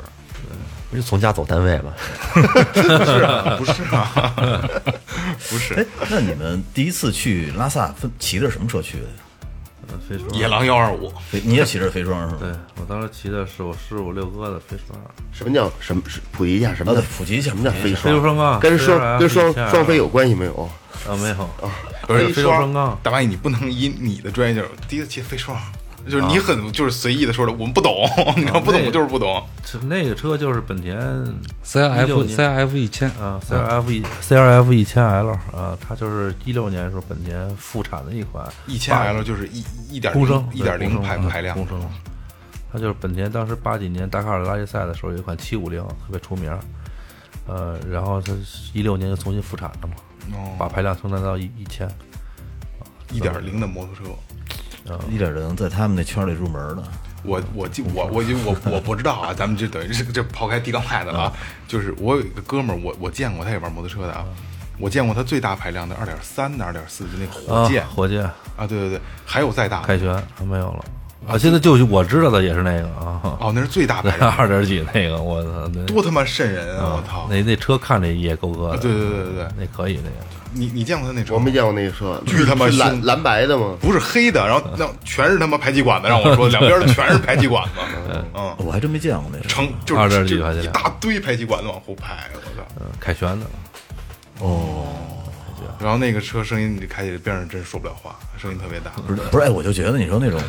[0.90, 1.94] 不就从家走单位吗？
[2.34, 4.34] 不是啊，不是啊，
[5.50, 9.10] 不 是哎，那你们第一次去拉萨分骑的什么车去的呀？
[10.08, 12.38] 飞双野狼幺二五，飞你也骑着飞双是吗？
[12.40, 15.00] 对我当时骑的是我师傅六哥的飞双，
[15.32, 16.02] 什么叫什么？
[16.08, 16.74] 是普及一下？
[16.76, 17.50] 什么普及一下？
[17.50, 18.22] 什么叫飞飞双？
[18.22, 20.70] 双杠跟双跟双双飞有关系没有？
[21.08, 21.50] 啊没有。
[22.08, 22.98] 不是飞流双杠。
[23.04, 25.56] 大蚂蚁，你不能以你的专业角度第一次骑飞双，
[26.10, 27.94] 就是你很就是随意的说的，我们不懂，
[28.36, 29.42] 你知道不懂就是不懂。
[29.64, 30.98] 是那个车就是本田
[31.64, 41.80] CRF CRF 一千啊，C R F 一 C R F 一千 L 啊，它就是一六年时候本田复产的一款一千 L 就是一一点公升一点零排排量公，升，
[42.74, 46.52] 它就是本田当时八几年达喀尔拉力赛的时候有一款七五零特别出名，
[47.48, 48.34] 呃，然后它
[48.74, 49.94] 一六年就重新复产了嘛，
[50.34, 51.88] 哦把排量增加到一一千，
[53.12, 54.02] 一点零的摩托车。
[55.10, 56.84] 一点零在他们那圈里入门的。
[57.24, 61.34] 我我记我我就我我不知道啊，咱们就等于是这抛开提纲派的了啊，
[61.68, 64.24] 就是我有一个哥们儿，我我见过他也玩摩托车的啊，
[64.80, 67.84] 我见过他最大排量的二点三的、二点四的那个火箭。
[67.84, 68.24] 啊火箭。
[68.24, 69.88] 啊，对对对，还有再大的。
[69.88, 70.86] 凯旋还没有了
[71.28, 76.96] 啊，现在就是我知道的也是那个啊，哦，那是最大排量， 二点几那个，我操，那多他妈瘆人啊！
[76.96, 80.16] 我操，那那车看着也够哥的，对对对对对，那可以那个。
[80.52, 81.36] 你你见过他那车？
[81.36, 83.76] 我没见过那个车，巨他妈蓝蓝白的吗？
[83.80, 87.72] 不是黑的，然后那全是他妈排气管子，让我说两边的全是排气管子，
[88.34, 89.48] 嗯，我还真没见过那车。
[89.48, 90.28] 成就是 2.
[90.28, 92.66] 几排气量一大堆排气管子往后排，我操！
[92.80, 93.46] 嗯，凯旋的，
[94.40, 94.88] 哦
[95.80, 98.90] 然后那个车声音你开起来边上真说不了话，声音特别大。
[99.08, 100.42] 不是不是，哎，我就觉得你说那种，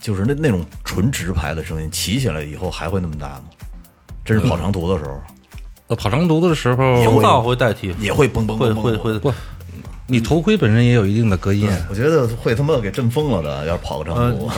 [0.00, 3.42] 就是那那种纯直排的声音，骑起来以后还会那么大吗？
[4.24, 5.20] 真是跑长途的时候，
[5.88, 9.32] 呃，跑长途的时候，风噪会代替，也会嘣嘣会嘣嘣嘣会会不，
[10.08, 11.70] 你头盔本身也有一定的隔音。
[11.88, 14.48] 我觉得会他妈给震疯了的，要是跑个长途。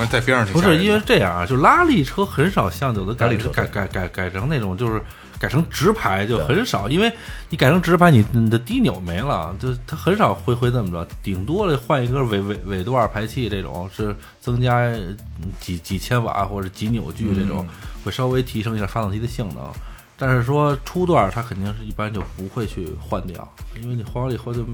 [0.52, 5.00] 不是因为这样啊，就拉力车很少像有的改改改改改成那种就是
[5.38, 7.12] 改成直排就很少，因为
[7.48, 15.16] 你改成直排，你你的低扭没了，就它很少会会这么着，顶多了换一个尾尾尾段排气这种是增加嗯
[15.60, 17.66] 几几千瓦或者几扭矩这种，
[18.04, 19.72] 会稍微提升一下发动机的性能。
[20.18, 23.48] 但是说初段它肯定是一般就不会去换掉，
[23.80, 24.64] 因为你换完了以后就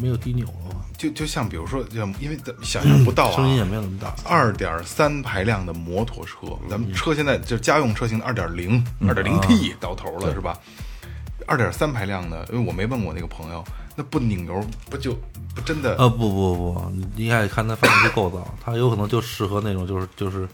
[0.00, 4.12] 没有低扭了嘛，就就像比如说，就因为咱们想象不到啊，声音也没有那么大。
[4.24, 10.58] 二点三排量的摩托车，咱嗯们车现在就是家用车型的二点零、二点零 T 到头了是吧？
[11.46, 13.64] 二点三排量的，因为我没问过那个朋友，
[13.96, 15.16] 那不拧油不就
[15.54, 15.96] 不真的？
[15.96, 20.48] 呃，不不不，你应该看它发动机构造，它有可能就适合那种就是就是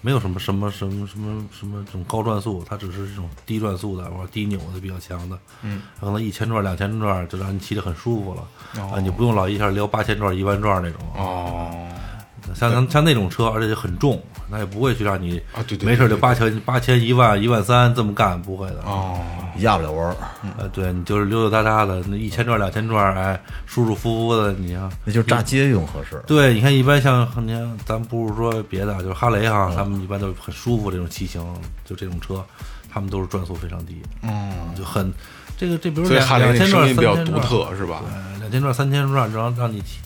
[0.00, 8.42] 没有什么什么什么什么什么这种高转速，它只是这种低转速的或者低扭的比较强的，嗯，可能一千转两千转就让你骑得很舒服了，
[8.80, 11.88] 啊，你不用老一下撩八千转一万转那种，哦，
[12.54, 19.20] 像像像那种车，而且很重，那也不会去让你啊对对没事就八千八千一万一万三这么干，不会的，哦，
[19.58, 20.16] 压不了弯儿，
[20.56, 24.90] 呃，对你就是溜溜达达的，那一千转两千转，哎，舒舒服服的，你啊。
[25.04, 26.22] 那就是炸街用合适。
[26.26, 31.44] 对，你看一般像你看，咱不是说别的，就是哈雷哈，他们一般都很舒服这种骑行，
[31.84, 32.44] 就这种车，
[32.90, 35.12] 他们都是转速非常低，嗯，就很
[35.56, 38.02] 这个这比如两所以哈雷两千转声音比较三千转独特是吧？
[38.34, 39.98] 对，两千转三千转，然后让你骑，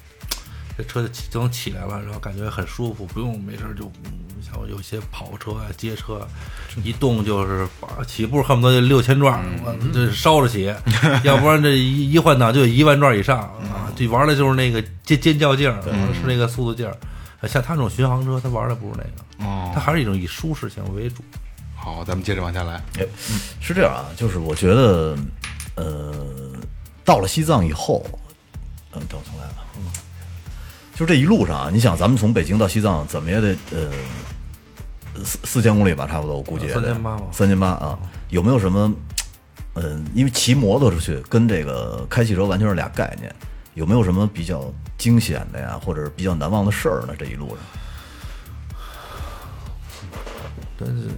[0.78, 4.10] 这车就起就能起来了，然后感觉很舒服，不用没事就嗯
[4.42, 6.28] 像有些跑车啊、街车啊，
[6.82, 7.66] 一动就是
[8.06, 10.74] 起步恨不得就六千转，我这烧着起，
[11.24, 13.92] 要不然这一一换挡就有一万转以上啊！
[13.96, 15.80] 这玩的就是那个尖尖叫劲儿，
[16.12, 16.96] 是那个速度劲儿。
[17.48, 21.24] 像他这种巡航车，他玩的不是那个，哦他还是一种以舒适性为主。
[21.74, 22.74] 好，咱们接着往下来。
[22.98, 23.06] 哎，
[23.60, 25.16] 是这样啊，就是我觉得，
[25.74, 26.14] 呃，
[27.04, 28.04] 到了西藏以后，
[28.92, 29.82] 嗯，等我重来了，嗯，
[30.94, 33.90] 就这一路上啊，你想，咱们从北京到西藏，怎么也得呃
[35.24, 37.98] 四四千公里吧，差不多，我估计也得3800吧三千八啊，
[38.30, 38.92] 有没有什么？
[39.74, 43.34] 嗯，因为骑摩托出去跟这个开汽车完全是俩概念，
[43.72, 47.14] 有没有什么比较惊险的呀，或者比较难忘的事儿呢？
[47.18, 47.58] 这一路上，
[50.78, 51.08] 但是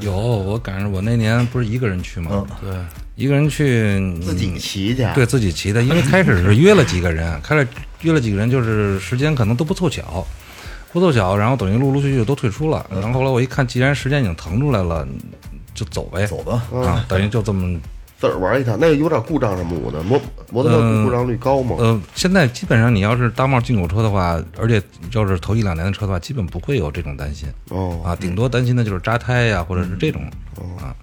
[0.00, 2.46] 有，我赶上我那年不是一个人去吗？
[2.62, 7.66] 嗯，对，一个人去自己骑去，对自己骑的，因为开始是约了几个人，开始
[8.02, 10.24] 约了几个人，就是时间可能都不凑巧，
[10.94, 12.86] 不凑巧，然后等于陆陆续续都退出了。
[12.88, 15.04] 然后后来我一看，既然时间已经腾出来了，
[15.74, 17.76] 就走呗，走吧，啊，等于就这么
[18.20, 20.20] 自个儿玩一趟，那个有点故障什么的，摩
[20.52, 21.74] 摩托车故障率高吗？
[21.80, 24.80] 呃，现在基本上你要是大贸进口车的话，而且
[25.10, 30.22] 要是头一两年的车的话，基本不会有这种担心哦，啊，顶多担心的就是扎胎呀，或者是这种
[30.80, 30.94] 啊。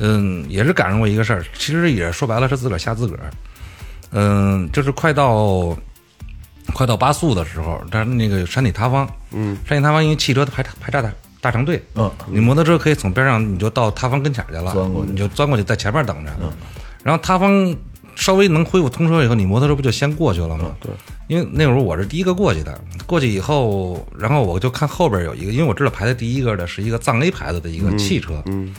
[0.00, 3.30] 嗯，也是赶上过一个事儿，其实也说白了是自个儿吓自个儿。
[4.10, 5.76] 嗯，就是快到
[6.72, 15.10] 快到八速的时候，但是那个山体塌方，嗯，山体塌方因为汽车排排炸大大长队，嗯，你摩托车可以从边上你就到塌方跟前儿去了，钻过去。
[15.12, 16.30] 你就钻过去在前面等着，
[17.02, 17.76] 然后塌方
[18.16, 20.74] 稍微能恢复通车以后，你摩托车不就先过去了吗？
[20.80, 20.90] 对，
[21.26, 28.72] 因为那会儿我是第一个过去的，过去以后，然后我就看后边有一个，因为我知道排在第一个的是一个藏 A 牌子的一个汽车，嗯，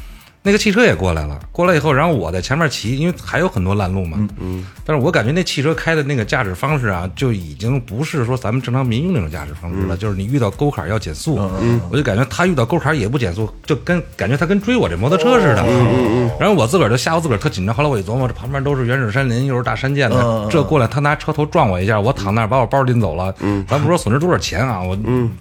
[0.45, 25.31] 那个汽车也过来了，过来以后，然后我在前面骑，因为还有很多烂路嘛，嗯，但是我感觉那汽车开的那个驾驶方式啊，就已经不是说咱们正常民用那种驾驶方式了，就是你遇到沟坎要减速，嗯，我就感觉他遇到沟坎也不减速，就跟感觉他跟追我这摩托车似的，嗯嗯，然后我自个儿就吓唬自个儿特紧张，后来我一琢磨，这旁边都是原始山林，又是大山涧的，这过来他拿车头撞我一下，我躺那儿把我包拎走了，嗯，咱不说损失多少钱啊，我嗯。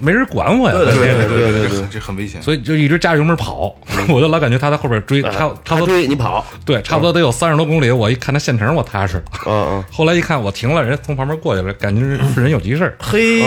[0.00, 2.40] 没人管我呀，对对对对对，这很危险。
[2.42, 3.74] 所以就一直加油门跑，
[4.08, 7.90] 我就老感觉他在后边追，差差他不多追你跑，对，差不多得有三十多公里。
[7.90, 9.22] 我一看他现成，我踏实。
[9.46, 9.84] 嗯嗯。
[9.92, 12.00] 后来一看我停了，人从旁边过去了，感觉
[12.34, 12.96] 是人有急事儿。
[12.98, 13.44] 嘿，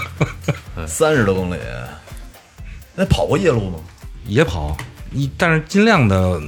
[0.86, 1.56] 三十多公里，
[2.94, 3.78] 那跑过夜路吗？
[4.26, 4.76] 也跑，
[5.12, 6.40] 一但是尽量的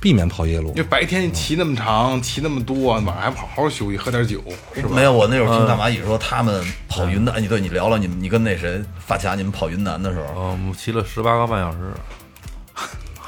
[0.00, 0.74] 避免跑夜路因。
[0.76, 4.42] 为白天骑那么长，骑那么多，晚上还不好好休息，喝点酒，
[4.74, 4.88] 是吧？
[4.94, 11.78] 没有，我那会儿听大蚂蚁说他们跑云南，你对你聊聊你们，你跟那谁发卡你们跑云南的时候，嗯，我们骑了十八个半小时，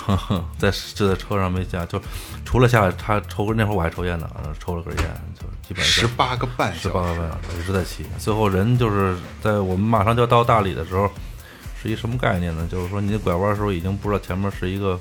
[0.58, 2.00] 在就在车上没下，就
[2.44, 5.04] 除了下来他抽根那会儿我还抽烟呢，呃抽了根烟，
[5.38, 8.04] 就基本上十八个半十小时，十八个半小时一直在骑。
[8.18, 11.08] 最后人就是在我们马上就要到大理的时候，
[11.80, 12.66] 是一什么概念呢？
[12.70, 14.98] 就是说你拐弯的时候已经不知道前面是一个，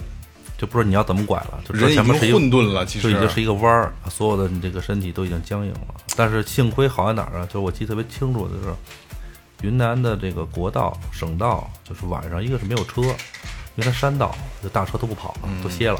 [0.61, 2.85] 就不知道你要怎么拐了，就知道人已经前面是一个混沌了。
[2.85, 5.95] 其实就已经是一个弯儿，所有的你这个身体都已经僵硬了。
[6.15, 7.45] 但是幸亏好在哪儿啊？
[7.47, 15.99] 就是我记得特别清楚的是，云南的这个国道、省道，就是晚上一个是没有车，因为它山道，就大车都不跑了，都歇了。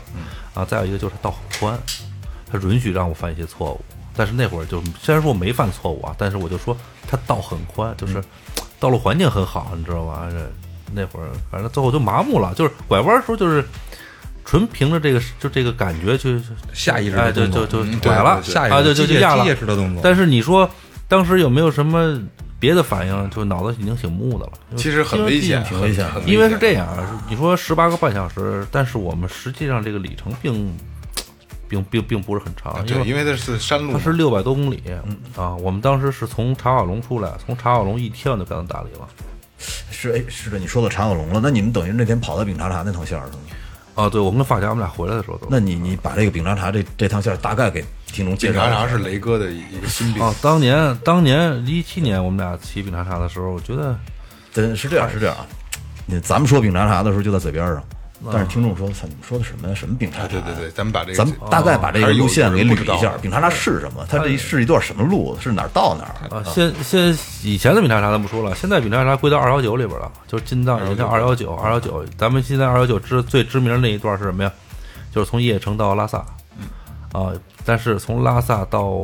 [0.54, 1.80] 啊，再有一个就是它道很宽，
[2.52, 3.82] 它允许让我犯一些错误。
[4.15, 8.24] 但是那会儿就虽然说我没犯错误啊，但是我就说它道很宽，就是
[8.80, 10.28] 道路环境很好，你知道吧？
[10.30, 10.52] 这
[10.93, 13.65] 那会儿反正最后就麻木了，就是拐弯的时候就是。
[14.43, 16.41] 纯凭着这个就这个感觉去
[16.73, 20.01] 下意识哎，就就就拐了，下意识啊，就就就压了机械式的动作。
[20.04, 20.69] 但是你说
[21.08, 22.19] 当时有没有什么
[22.60, 23.30] 别的反应？
[23.30, 24.51] 就脑子已经挺木的了。
[24.75, 30.77] 其实很危险，挺危险很因为是这样，啊你说十八个半小时，但是我们实际上这个里程并
[31.67, 34.84] 并并并不是很长，因对，为因为它是山路，它是六百多公里
[35.36, 35.56] 啊。
[35.56, 39.08] 我们当时是从茶瓦龙出来，从茶瓦龙一天我就赶到大理了。
[39.58, 43.39] 是哎，是的，你说到茶瓦龙了，那你们等于那天跑到丙察察那趟线儿是吗？
[43.95, 45.47] 啊，对，我跟发夹我们俩回来的时候都。
[45.49, 48.75] 那你你把这个饼渣茶这这趟线大概给听众介警绍一下。
[48.75, 53.97] 察啥是雷哥的一一个心病啊，当年当年一七年我们俩骑饼渣茶的时候，我觉得
[54.54, 55.45] 真是这样，是这样啊。
[56.06, 57.84] 你咱们说饼渣茶的时候就在嘴边上，
[58.31, 59.73] 但是听众说，操，你们说的什么呀？
[59.73, 60.23] 什么丙察察？
[60.25, 63.01] 啊，对对对，咱们把这个咱们大概把这个路线给捋一。
[63.01, 64.05] 下丙察察是什么？
[64.10, 65.36] 它这是一段什么路？
[65.39, 66.38] 是哪儿到哪儿？
[66.38, 72.05] 啊，现现以前的丙察察咱不说了，现在丙察察归到二幺九里边了，就是进藏也叫二幺九，二幺九。
[72.17, 74.51] 咱们现在二幺九知最知名的那一段是什么呀？
[75.13, 76.19] 就是从叶城到拉萨，
[77.12, 77.34] 啊，
[77.65, 79.01] 但是从拉萨到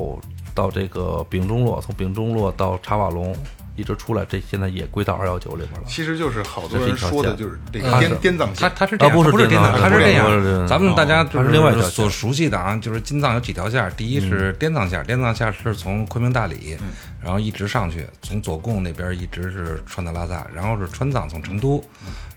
[0.56, 3.36] 到这个丙中洛，从丙中洛到查瓦龙，
[3.78, 5.88] 一直出来，这现在也归到二幺九里边了。
[5.88, 10.68] 其实就是好多人说的就是这个它滇滇藏他线，啊他是这样，他是，不是滇藏他是这样。
[10.68, 16.76] 咱们大家就是另外所熟悉的啊，就是金藏有几条线儿，第一是滇藏线，滇藏线是从昆明大理，
[17.22, 21.84] 然后一直上去，从左贡那边一直是穿到拉萨，然后是川藏从成都，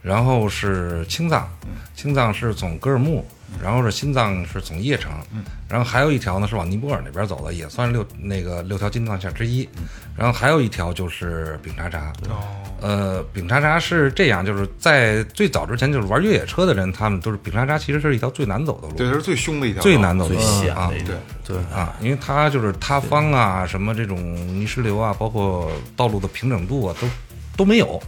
[0.02, 1.48] 然后是青藏，
[1.94, 3.24] 青藏是从格尔木，
[3.62, 5.12] 然后是新藏是从叶城，
[5.68, 9.68] 然后还有一条呢是往尼泊尔那边走的，也算是六那个六条金藏线之一，
[10.16, 12.12] 然后还有一条就是丙察察。
[12.80, 21.14] 呃，丙察察是这样，就是在最早之前，就是玩越野车的人，他们都是丙察察，其实是一条最难走的路，对，它是最凶的一条道，最难走的啊对
[21.44, 27.09] 对，啊，因为它就是塌方啊，什么这种泥石流啊，包括道路的平整度啊，都
[27.57, 28.01] 都没有，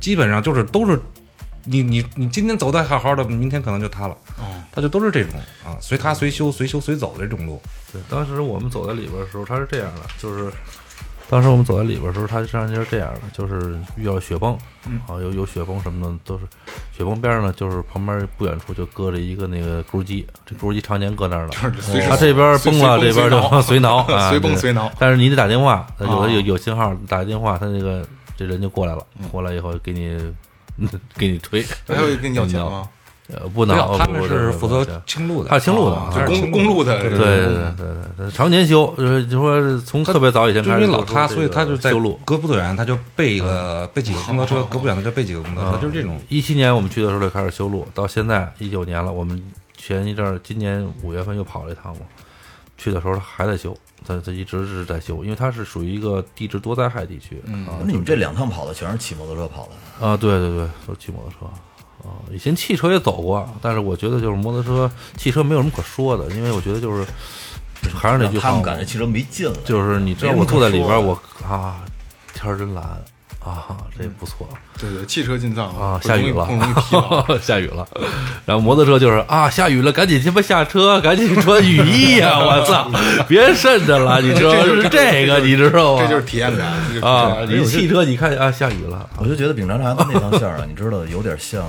[0.00, 0.98] 基本上就是都是
[1.64, 5.32] 你你你今天走的好好的，明天可能就塌了，哦，它就都是这种
[5.62, 7.60] 啊，随塌随修，随修随走的这种路。
[7.92, 10.50] 对，当时我们走在里边的时候，它是这样的，就是
[11.28, 14.54] 当时我们走在里边的时候，它实际上就是这样的，就是遇到雪崩，
[15.08, 16.44] 啊，有有雪崩什么的，都是
[16.96, 28.06] 雪崩边上呢，就是旁边不远处就搁着一个那个钩机，这钩机常年搁那儿了， 就是随时它这边崩了，这边就随 随挠， 啊随崩随挠但是你得打电话，有哦的有有信号，打电话，他那个
[28.36, 30.16] 这人就过来了，过来以后给你
[31.16, 32.88] 给你推，他会跟你要钱吗？
[33.28, 37.86] 呃，不能，他们是负责清路的，他是清路的啊就公公路的，对对对对对
[38.18, 42.18] 对，常年修，就是就说从特别早以前开始因为老他，所以他就在修路。
[42.24, 46.20] 隔不远，他就备一个备几个公交车，隔不远他就备几个公交车，就是这种。
[46.28, 49.42] 一七年我们去的时候就开始修路，到现在一九年了，我们
[49.76, 52.02] 前一阵儿今年五月份又跑了一趟嘛，
[52.78, 57.42] 去的时候它还在修，他他一直是在修，因为它是属于一个地质多灾害地区。
[57.46, 59.68] 嗯啊那你们这两趟跑的全是骑摩托车跑
[60.00, 60.06] 的？
[60.06, 61.52] 啊，对对对，都骑摩托车。
[62.04, 67.04] 啊，以前汽车也走过，但是我觉得就是摩托车、汽车没有什么可说的，因为我觉得就是
[67.94, 69.56] 还是那句话，他们感觉汽车没劲了。
[69.64, 71.84] 就是你知道我坐在里边我啊
[72.34, 72.84] 天真蓝
[73.46, 74.48] 啊，这不错。
[74.78, 76.46] 对对，汽车进藏啊，下雨了
[77.40, 77.86] 下雨了，
[78.44, 82.90] 然后摩托车就是啊，下雨了，赶紧他妈下车， 赶紧穿雨衣呀、 我操，
[83.28, 84.58] 别渗着了，你知道吗？
[84.60, 86.02] 这就是是这个，你知道吗？
[86.02, 86.66] 这就是体验感
[87.02, 91.64] 啊，感你汽车你看啊，下雨了，我就觉得丙察察的那趟线儿啊，你知道有点像，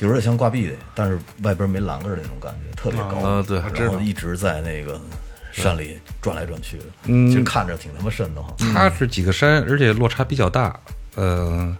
[0.00, 3.28] 有点像挂壁的，但是外边没栏杆儿那种感觉，特别高。
[3.28, 5.00] 啊对然后一直在那个
[5.52, 7.28] 山里转来转去的，嗯。
[7.28, 8.52] 其实看着挺他妈瘆得慌。
[8.72, 10.74] 它是几个山，而且落差比较大，
[11.14, 11.76] 呃，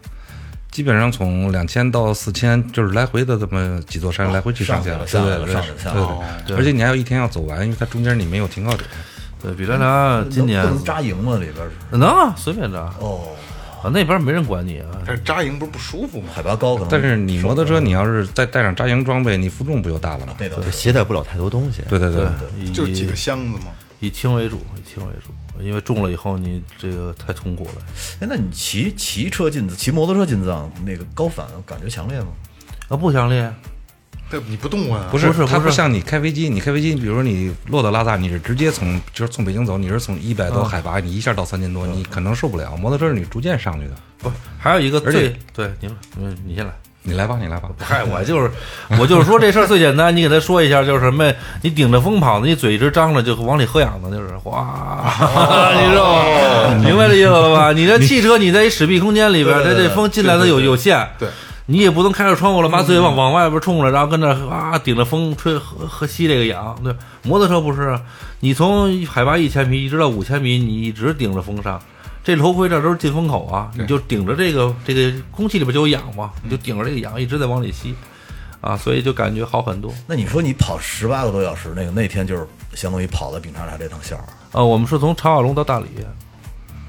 [0.70, 8.88] 基本上从两千到四千，就是来回的这么几座山来回去上下了对对对上去了上去了对哦对，而且你还有一天要走完，因为它中间你没有停靠点。
[9.42, 11.34] 对比来达今年不能扎营吗？
[11.34, 11.96] 里边是。
[11.98, 13.26] 能啊，随便扎哦，
[13.82, 14.86] 啊，那边没人管你啊。
[15.06, 16.28] 但是扎营不是不舒服吗？
[16.34, 16.88] 海拔高可能。
[16.88, 20.34] 但是你摩托车，你要是再带上扎营装备，你负重不就大了吗？
[20.38, 21.82] 那倒携带不了太多东西。
[21.88, 22.26] 对对对，
[22.58, 23.72] 以就几个箱子嘛？
[23.98, 27.82] 以轻为主，以轻为主，因为重了以后你这个太痛苦了。
[28.20, 32.28] 哎，那你骑骑车进骑摩托车进藏，那个高反感觉强烈吗？
[32.88, 33.52] 啊，不强烈，
[34.32, 35.08] 对，你不动啊？
[35.10, 42.74] 不是不是像你开飞机，你开飞机，比如说你落到拉萨，你是直接从就是从北京走，你是从一百多海拔，你一下到三千多，你可能受不了。
[42.80, 46.72] 摩托车是你逐渐上去的，不，还有一个最对，你嗯，你先来。
[47.04, 47.68] 你来吧，你来吧。
[47.80, 48.48] 嗨，我就是
[48.96, 51.32] 我就是说这事儿最简单，你给他说一下，就是什么？
[51.60, 55.12] 你顶着风跑呢，你嘴一直张着，就往里喝氧呢，就是哗，
[55.74, 56.74] 你知道吗？
[56.76, 57.72] 明白这意思了吧？
[57.72, 61.28] 你这汽车你在一室闭空间里边，它这风进来的有有限，对，
[61.72, 66.78] 你也不能开着窗户了，把嘴往往外边冲着，然后跟那啊顶着风吹和和吸这个氧。
[66.84, 67.98] 对，摩托车不是，
[68.40, 71.80] 你从海拔一千米一直到五千米，你一直顶着风上。
[72.22, 77.94] 这头盔这都是进风口啊，你就顶着这个这个空气里边就有氧嘛，你就顶着这个氧一直在往里吸，
[78.60, 79.90] 啊，所以就感觉好很多。
[80.06, 84.22] 那你说你跑十八个多小时，那个那天就是相当于跑了丙察察这趟线儿。
[84.52, 85.86] 啊，我们是从长瓦龙到大理。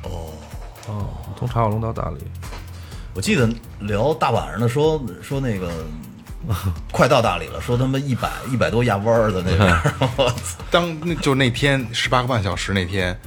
[0.04, 0.34] 哦，
[0.88, 1.08] 哦，
[1.40, 2.18] 从长瓦龙到大理。
[3.14, 3.48] 我记得
[3.80, 5.70] 聊大晚上的说说那个
[6.92, 10.36] 快到大理了，说他妈一百一百多压弯儿的那边儿， 我操
[10.70, 13.18] 当那就那天十八个半小时那天，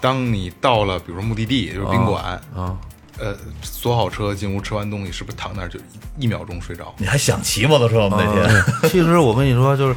[0.00, 2.76] 当你到了比如说目的地就是宾馆，啊，
[3.18, 5.78] 呃，锁好车进屋吃完东西，是不是躺那儿就
[6.18, 6.92] 一秒钟睡着？
[6.98, 8.16] 你还想骑摩托车吗？
[8.20, 8.44] 那天
[8.82, 9.94] 呃其实我跟你说，就是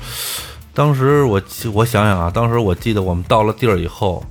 [0.74, 1.42] 当时我
[1.74, 4.24] 我想想啊，当时我记得我们到了地儿以后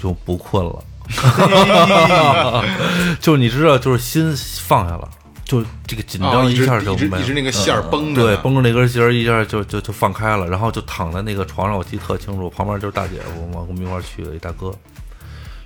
[0.00, 0.82] 就不困了，
[3.20, 4.34] 就是你知道，就是心
[4.66, 5.08] 放下了，
[5.44, 7.20] 就这个紧啊，张一下就没了。
[7.20, 14.72] 一直那个线儿绷着呢，对，绷着那根筋儿一下就就就放开了，然后就躺在那个床上，我记得特清楚，旁边就是大姐夫嘛，跟我们一块儿去的一大哥，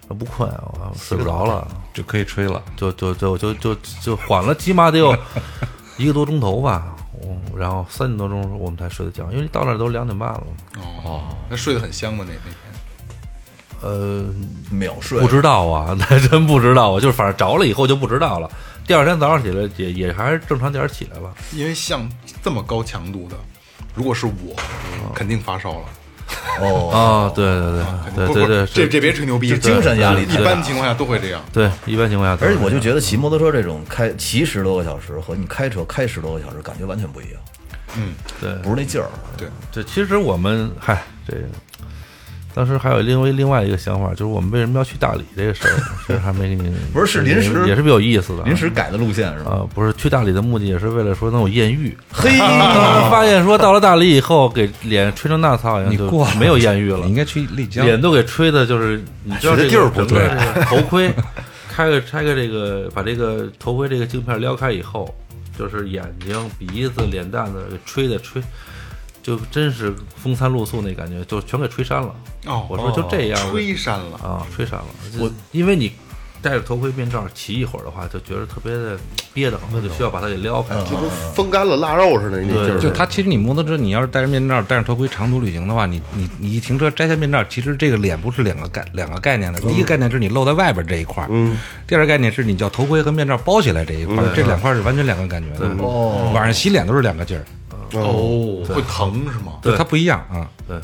[0.07, 2.63] 说不困，我睡不着了，就可以吹了。
[2.77, 5.17] 就就就就就就缓了，起码得有
[5.97, 10.43] 一个多钟头吧，我然后三点多钟我们才睡的觉，因为到那儿都两点半了，
[11.05, 12.25] 哦，那睡得很香吗？
[12.27, 12.72] 那那天
[13.83, 14.25] 呃，
[14.71, 18.49] 秒睡，不知道啊，那真不知道啊， 就是反正着了以后就不知道了，
[18.87, 22.09] 第二天早上起来也也还是正常点儿起来了，因为像
[22.43, 23.37] 这么高强度的，
[23.95, 24.57] 如果是我，
[25.15, 25.85] 肯定发烧了。
[26.61, 31.43] 哦，啊，对对对对不不对对，这这别吹牛逼，就精神压力一般情况下都会这样。
[31.53, 37.41] 对，一般情况下而且我就觉得骑摩托车这种开骑十多个小时和你开车开十多个小时感觉完全不一样，
[37.97, 38.55] 嗯，对。
[38.63, 39.09] 不是那劲儿。
[39.37, 41.43] 对，这其实我们嗨，这个
[42.55, 45.75] 当时还有另外另外一个想法，就是我们为什么要去大理这个事儿，
[46.07, 49.53] 其实还没给你，不是是临时也是比较有意思的啊，临时改的路线是吧？
[49.53, 51.97] 啊，不是去大理的目的也是为了说能有艳遇。
[52.13, 52.31] 嘿，
[53.11, 57.87] 发现说到了大理以后，给脸吹成那操样，就你过了没有艳遇了你，应该去丽江。
[57.87, 60.29] 脸都给吹的，就是你知道这个地儿不对
[60.65, 61.11] 头盔，
[61.71, 65.15] 开个拆个这个，把这个头盔这个镜片撩开以后，
[65.59, 68.43] 就是眼睛、鼻子、脸蛋子给吹的吹，
[69.23, 72.15] 就真是风餐露宿那感觉，就全给吹扇了。
[72.47, 74.19] 哦，我说就这样吹扇了。
[74.19, 74.87] 啊，吹扇了。
[75.21, 75.93] 我因为你
[76.43, 78.99] 戴着头盔面罩骑一会儿的话，就觉得特别的
[79.33, 80.75] 憋得慌，那就需要把它给撩开。
[80.83, 82.81] 就跟风干了腊肉似的那劲儿。
[82.81, 89.61] 就它其实你摩托车，你要是戴着面罩、戴着头盔长途旅行的话，你你你一停车摘下面罩，其实这个脸不是两个概两个概念的。
[89.61, 91.57] 第一个概念是你露在外边这一块，嗯，
[91.87, 95.69] 第二个概念是你叫头盔和面罩包起来这一块，这两块是完全两个感觉的。
[95.79, 97.45] 哦，晚上洗脸都是两个劲儿，
[98.01, 99.59] 哦，会疼是吗？
[99.63, 100.49] 对，它不一样啊。
[100.67, 100.79] 对，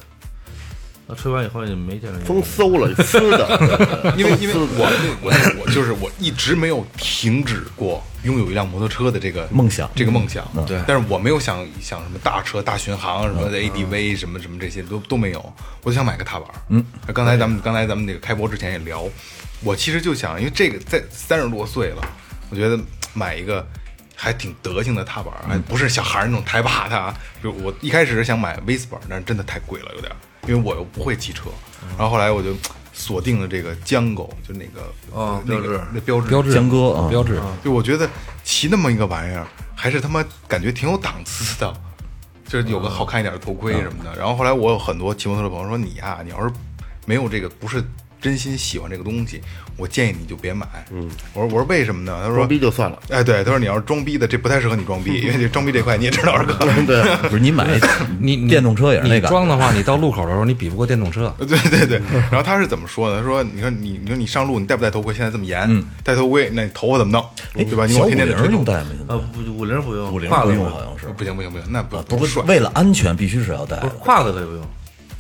[1.06, 4.14] 那吹完以后也没见着 风嗖了，呲的。
[4.18, 5.32] 因为因为我我
[5.62, 10.46] 我就是我一直没有停止过拥有一辆摩托车的这个梦想这个梦想。
[10.66, 15.52] 对但是我没有想想什么大车、大巡航什么的 ADV 什么什么这些都都没有，
[15.82, 16.48] 我就想买个踏板。
[16.68, 16.84] 嗯，
[17.14, 19.04] 刚才咱们刚才咱们那个开播之前也聊，
[19.62, 22.02] 我其实就想，因为这个在三十多岁了，
[22.50, 22.78] 我觉得
[23.14, 23.66] 买一个。
[24.21, 27.16] 还挺德行的踏板，还不是小孩儿那种抬把的啊。
[27.41, 30.16] 就我一开始是想买 Vespa，但是真的太贵了，有点儿，
[30.49, 31.45] 因为我又不会骑车。
[31.97, 32.53] 然后后来我就
[32.93, 36.29] 锁定了这个江狗，就那个哦那个那标志。
[36.29, 36.53] 标志。
[36.53, 37.09] 江哥啊。
[37.09, 38.11] 标志，就我觉得
[38.43, 39.47] 骑那么一个玩意儿，
[39.77, 41.73] 还是他妈感觉挺有档次的，
[42.49, 44.12] 就是有个好看一点的头盔什么的。
[44.16, 46.53] 然后后来我有很多骑摩托车的朋友说你呀、你要是
[47.07, 47.81] 没有这个不是
[48.21, 49.41] 真心喜欢这个东西，
[49.77, 50.66] 我建议你就别买。
[50.93, 52.19] 嗯，我说我说为什么呢？
[52.23, 52.99] 他说装逼就算了。
[53.11, 56.55] 哎，对，他说你要是装逼的，这不太适合你装逼， 因为这装逼这块你也知道，二哥。
[56.87, 57.66] 对，不是你买
[58.21, 61.33] 你你电动车也是那个装的话，你到路口的时候你比不过电动车。
[61.39, 62.01] 对对对，
[62.31, 63.19] 然后他是怎么说的？
[63.19, 65.14] 他说：“你说你你说你上路你戴不戴头盔？
[65.14, 67.25] 现在这么严，戴头盔那你头发怎么弄？
[67.55, 67.87] 对吧？
[67.87, 68.87] 你我天天得用戴吗？
[68.91, 71.07] 现在呃，不五零不用，五菱胯子不用，好像是。
[71.16, 72.43] 不行不行不行，那不不帅。
[72.45, 74.62] 为了安全，必须是要戴胯子可以不用，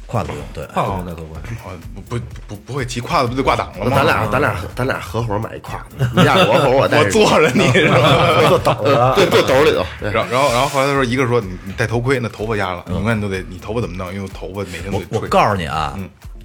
[0.08, 0.44] 胯子不用。
[0.54, 1.38] 对，胯子不用戴头盔。
[1.64, 3.92] 哦，不不不不会骑胯子不就挂档了吗？
[3.94, 7.96] 咱俩咱俩咱俩合伙买一胯子，你俩我伙我带我坐着你是吧？
[8.48, 9.84] 坐斗里，对，坐斗里头。
[10.00, 14.12] 然后然后然后后来他说，一个说你你戴头盔，那头发压了，永远都得你头发怎么弄？
[14.14, 15.28] 因为头发每天都我我。
[15.28, 15.98] 告诉你啊，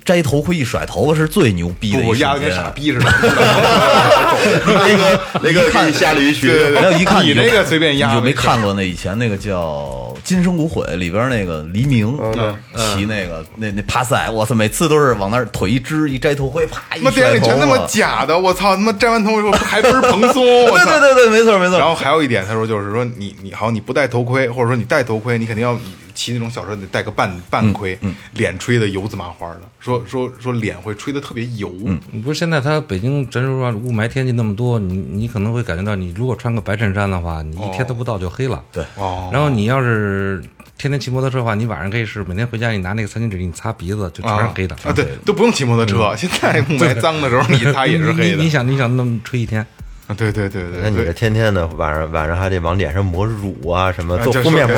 [0.05, 2.15] 摘头盔一甩头发是最牛逼的不，我。
[2.17, 3.05] 压的跟傻逼似的。
[4.65, 12.17] 那个那个看下驴区，对对 然后一看你那个随便压你就没看过那以前那个叫《今生无悔》里边那个黎明
[12.75, 17.87] 骑那个那那趴赛，我操，每次都是往那儿腿一支一摘头盔，啪一甩头影里全那么。
[17.87, 18.75] 假的，我操！
[18.75, 21.77] 他妈摘完头以后 还倍儿蓬松，对对对对，没错没错。
[21.77, 25.77] 然后还有一点，他说就是说你你好，你不戴头盔，或者说你戴头盔，你肯定要
[26.13, 27.97] 骑那种小车得戴个半半盔，
[28.33, 31.71] 脸吹的油紫麻花的，说说说脸会吹的特别油，
[32.11, 38.63] 你不是现在它北京咱说雾霾天气那么多，你你可能会感觉到，你如果穿个白衬衫的话，你一天都不到就黑了。
[38.71, 38.83] 对。
[38.95, 39.29] 哦。
[39.31, 40.43] 然后你要是
[40.77, 44.75] 天天骑摩托车的话，你晚上可以是每天回家你拿那个餐巾纸给你擦鼻子，就全是黑的。
[44.83, 48.37] 啊，对，都不用骑摩托车，现在雾霾脏的时候，你擦也是黑的。
[48.37, 49.67] 你 你，想你想那么吹一天，啊
[50.17, 51.13] 对对对对那你这。
[51.13, 54.77] 天天的晚上晚上还得往脸上抹乳啊，什么做敷面膜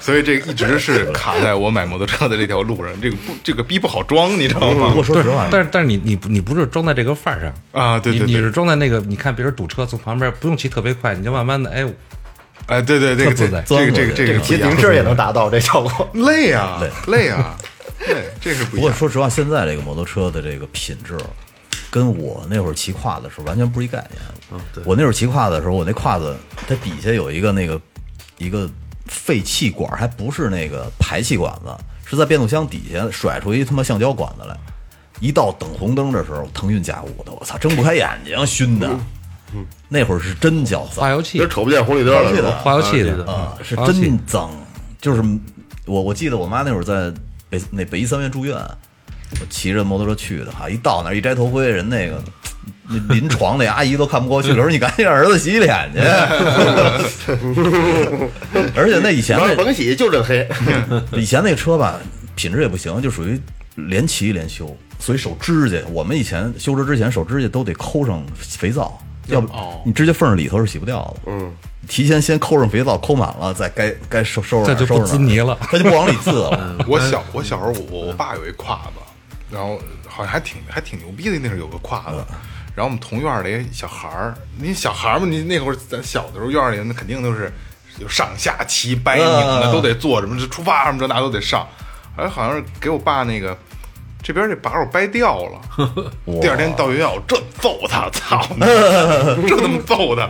[0.00, 5.02] 所以这个一直是卡在我买摩托车的这条路上，这个不这个逼不好装，你知道不吗过？
[5.02, 11.86] 说实话，但是但是你你你不是装在这个范儿上啊对对对你你是装在那个你看别人堵车从旁边不用骑特别快，你就慢慢的哎，
[12.66, 16.06] 哎，对对，这个这特自在这个这个这个骑自行车也能达到这效果。
[16.12, 17.56] 累啊，累啊，
[17.98, 18.90] 对，这是不不一样。
[18.90, 21.16] 过说实话，现在这个摩托车的这个品质，
[21.94, 24.60] 跟我那会儿骑胯子的时候完全不是一概念。
[24.84, 26.36] 我那会儿骑胯子的时候，我那胯子
[26.66, 27.80] 它底下有一个那个
[28.36, 28.68] 一个
[29.06, 31.72] 废气管，还不是那个排气管子，
[32.04, 34.56] 是在变速箱底下甩出一他妈橡胶管子来。
[35.20, 38.90] 一到等红灯的时候，腾云驾雾的，我操，睁不开眼睛，熏的。
[39.88, 44.50] 那会儿是真焦躁，化油器就瞅不见红绿灯了，化油器的啊，是真脏。
[45.00, 45.22] 就是
[45.86, 47.14] 我我记得我妈那会儿在
[47.48, 48.58] 北那北医三院住院，
[49.40, 52.22] 我骑着摩托车去的哈，一到那儿一摘头盔，人那个
[52.88, 56.00] 那 临床那阿姨都看不过去了， 说你赶紧让儿子洗脸去。
[58.76, 60.46] 而且那以前那甭甭洗，就这黑。
[61.12, 61.98] 以前那车吧，
[62.34, 63.40] 品质也不行，就属于
[63.76, 69.48] 连骑连修，所以手指甲，我们以前修车之前手指甲都得抠上肥皂，要不
[69.84, 71.32] 你指甲缝里头是洗不掉的。
[71.32, 71.52] 嗯，
[71.88, 75.56] 提前先抠上肥皂，抠满了，再该该收收拾这就不滋泥了。
[75.62, 76.76] 它就不往里滋了。
[76.86, 79.00] 我小我小时候，我我爸有一胯子，
[79.54, 82.24] 然后好像还挺还挺牛逼的，那时候有个胯子。
[82.74, 87.52] 然后我们同院里小孩儿，你小孩儿嘛，你那会儿咱小的时候院里那肯定都是
[87.98, 91.64] 有上下棋、掰拧的，嗯都得做什么这出发什么这那都得上。
[92.16, 93.56] 哎，好像是给我爸那个
[94.20, 95.60] 这边这把手掰掉了，
[96.42, 98.44] 第二天到学校这揍他，操，
[99.48, 100.28] 这怎么揍他？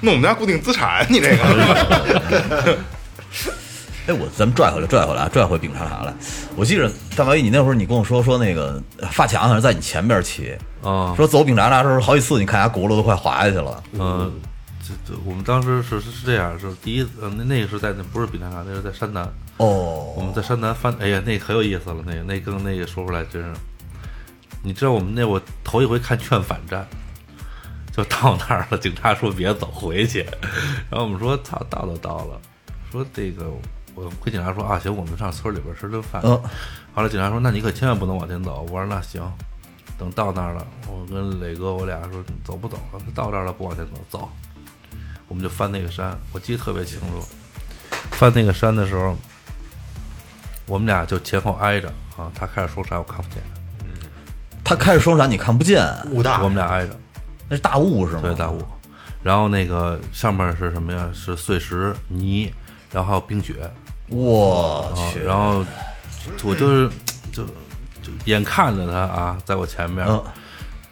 [0.00, 2.78] 弄我们家固定资产，你这个。
[4.06, 6.14] 哎，我咱们拽回来，拽回来，拽回丙察察来。
[6.54, 8.80] 我记着大毛衣，你那会儿你跟我说说那个
[9.10, 13.82] 发卡好像在你前边骑，啊，说走丙察察的时候好几次，你看伢轱辘都快滑下去了。
[13.92, 14.32] 嗯，
[14.80, 19.24] 这这我们当时是是是这样，是第一，呃，那那个是在那不是比那啥，那是在山南，
[19.56, 23.50] 哦，我们在山南翻，哎呀，那可有意思了，那个那跟那个说出来真是，
[24.62, 26.86] 你知道我们那我头一回看劝返站，
[27.92, 30.24] 就到那儿了，警察说别走，回去，
[30.88, 32.40] 然后我们说操，到都到了，
[32.92, 33.46] 说这个
[33.96, 36.40] 我跟警察说啊，行，我们上村里边吃顿饭，嗯
[36.94, 39.20] 后来警察说那你可千万不能往前走，我说那行。
[39.98, 43.00] 等到那儿了，我跟磊哥我俩说你走不走了？
[43.02, 44.28] 他到这儿了不往前走，走。
[45.26, 47.26] 我们就翻那个山，我记得特别清楚。
[48.10, 49.16] 翻那个山的时候，
[50.66, 51.88] 我们俩就前后挨着，
[52.18, 53.42] 啊，他开着双闪我看不见，
[54.62, 56.94] 他开着双闪你看不见，雾大我们俩挨着，
[57.48, 58.20] 那是大雾是吗？
[58.22, 58.62] 对大雾，
[59.22, 61.08] 然后那个上面是什么呀？
[61.14, 62.52] 是碎石泥，
[62.96, 63.54] 然后还有冰雪，
[64.08, 65.62] 我啊去，，然后
[66.42, 66.88] 我就是
[67.30, 67.44] 就
[68.02, 70.24] 就眼看着他啊，在我前面，嗯。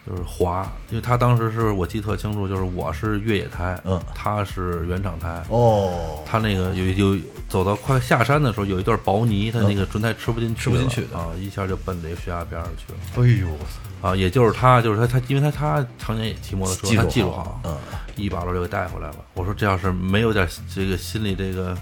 [0.07, 3.99] 就是滑，因为他当时是我记得特清楚，就是我是越野胎，嗯。
[4.13, 11.17] 他是原厂胎，哦，他那个有有走到快下山的时候，有一段薄泥，他那个轮胎吃不进去，吃不进去的。
[11.17, 12.99] 啊，一下就奔那个悬崖边上去了。
[13.15, 13.47] 哎呦，
[14.07, 17.75] 啊，也就是他，就是他，他，因为他他常年也骑摩托车，他技术好好，嗯，
[18.15, 19.15] 一把轮就给带回来了。
[19.33, 21.75] 我说这要是没有点这个心理这个，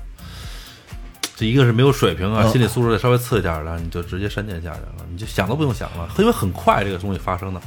[1.36, 7.62] 这一个是没有水平啊，嗯心理素质再稍微次一点的，你就直接闪电下去了，你就想都不用想了，因为很快这个东西发生的，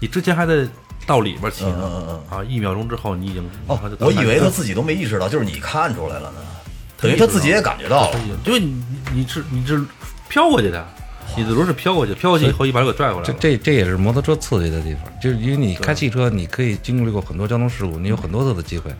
[0.00, 0.66] 你之前还在
[1.06, 3.48] 道里边骑呢，嗯嗯嗯啊，一秒钟之后你已经
[4.00, 6.38] 我以为他自己都没意识到，就是你看出来了呢，
[7.00, 8.18] 等于他自己也感觉到了。
[8.44, 8.82] 因为你
[9.14, 9.82] 你是你是
[10.28, 10.86] 飘过去的，
[11.36, 13.32] 你的轮是飘过去，飘过去以后一把就给拽回来这。
[13.34, 18.92] 这这也是摩托车刺激的地方，就是因为你开汽车，你可以经历过很多交通事故，你有很多次的机会，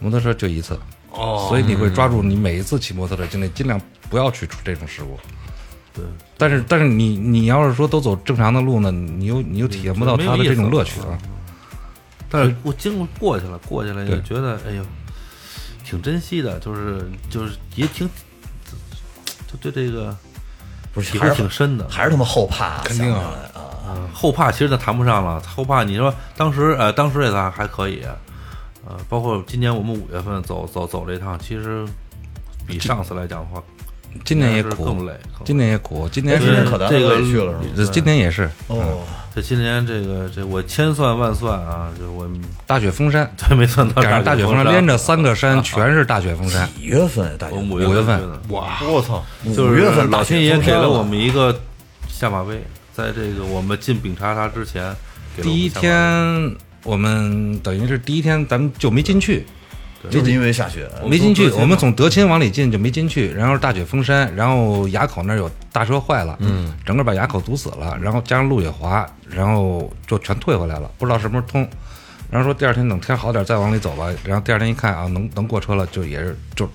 [0.00, 0.78] 摩托车就一次，
[1.14, 5.18] 哦，所以你会抓住你每一次骑摩托的经历，尽量不要去出这种事故。
[5.94, 6.04] 对，
[6.36, 11.18] 但是但是你你要是说都走正常的路呢，你又你又体验不到它的这种乐趣啊。
[12.28, 14.84] 但是我经过过去了，过去了也觉得哎呦，
[15.84, 18.10] 挺珍惜的，就是就是也挺，
[19.46, 20.16] 就对这个
[20.92, 21.88] 不是，还是挺深的。
[21.88, 23.32] 还是他妈后怕，肯定啊。
[24.12, 28.02] 后怕其实那谈不上了，后怕你说当时呃当时这趟还可以，
[28.86, 31.84] 呃，包括今年我们五月份走走走这趟，其实
[32.66, 33.62] 比上次来讲的话，
[34.24, 35.12] 今年也苦，更累。
[35.44, 37.74] 今年也苦，今年今年是可达这个去了是吗？
[37.76, 39.00] 呃今年也是哦，
[39.34, 42.28] 这今年这个这我千算万算啊，就我
[42.66, 46.68] 大雪封山， 对没算到赶上大雪封山，连着三个山全是大雪封山。
[46.76, 48.20] 几月份大家我五五月份。
[48.50, 51.58] 哇，我操，就是五月份老天爷给了我们一个
[52.06, 52.62] 下马威，
[52.92, 54.94] 在这个我们进丙察察之前，
[55.42, 56.54] 第一天
[56.84, 59.44] 我们等于是第一天咱们就没进去，
[60.10, 71.68] 就是因为下雪，没进去，我们从德钦往里进就没进去，然后是大雪封山，然后垭口那儿有大车坏了，嗯，整个把垭口堵死了，然后加上路也滑，然后就全退回来了，不知道什么时候通。
[72.30, 76.68] 然后说第二天等天好点再往里走吧，然后第二天一看啊，能能过车了，就也是就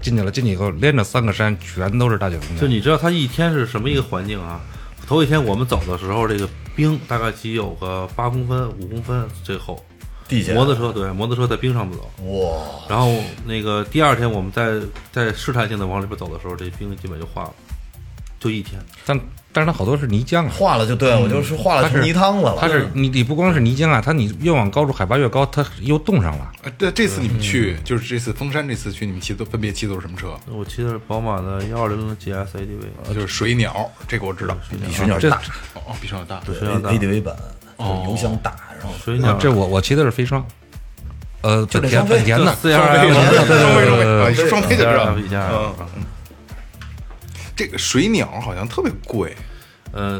[0.00, 0.30] 进去了。
[0.30, 4.60] 进去以后连着三个山全都是大雪封山，就你知道它一天是什么一个环境啊？
[5.06, 6.48] 头一天我们走的时候，这个
[6.80, 9.78] 冰大概只有个八公分、五公分最厚。
[10.26, 12.08] 地下摩托车对，摩托车在冰上不走。
[12.24, 13.12] 哇，然后
[13.44, 14.80] 那个第二天我们在
[15.12, 17.54] 在试探性的往里边走的时候，这冰基本就化了，
[18.40, 18.80] 就一天。
[19.06, 19.20] 但
[19.52, 20.50] 但是它好多是泥浆啊。
[20.50, 22.56] 化了就对，我就是化了是泥汤了。
[22.58, 26.50] 它是你你不光是泥浆啊，它你越往高处海拔越高，它 又冻上了。
[26.62, 30.34] 呃这这次你们去就是这次封山这次去，你们骑都分别骑的都是什么车？
[30.46, 34.56] 我骑的是宝马的幺二零零 GS ADV，呃就是水鸟，这个我知道。
[34.70, 35.36] 比水鸟这大，
[35.74, 36.40] 哦哦，比上大。
[36.46, 37.36] 对水鸟大 ADV 版，
[37.78, 40.46] 就是油箱大，然后水鸟这我我骑的是飞霜，
[41.40, 45.16] 呃，本田就本田的 R 飞，F 双飞，对对啊你说双飞就知道。
[47.60, 49.36] 这个水鸟好像特别贵，
[49.92, 50.18] 嗯，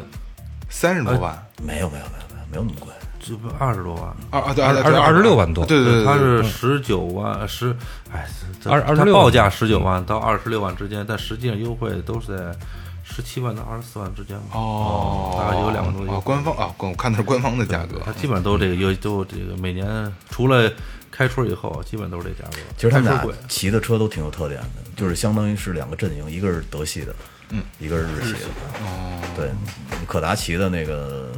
[0.69, 1.43] 三十多万。
[1.63, 4.15] 没有没有没有没有没有那么贵，这不二十多万。
[4.29, 7.75] 二啊对，二二二十六万多对对对，它对是十九万十，
[8.13, 8.29] 哎，
[8.67, 12.55] 二二它26报价十九万到二十六万之间，但实际上优惠都是在
[13.03, 14.45] 十七万到二十四万之间吧。
[14.53, 18.13] 哦，大概有两万多啊，官方啊，我看的是官方的价格它。
[18.13, 19.89] 基本上都这个有，都这个每年
[20.29, 20.71] 除了
[21.21, 22.57] 开春以后，基本都是这价格。
[22.79, 27.15] 其实他们俩骑的车都挺有特点的，就是相当于是两个阵营，一个是德系的，
[27.51, 28.49] 嗯，一个是日系的。
[28.83, 29.51] 哦，对，
[30.07, 31.31] 可达骑的那个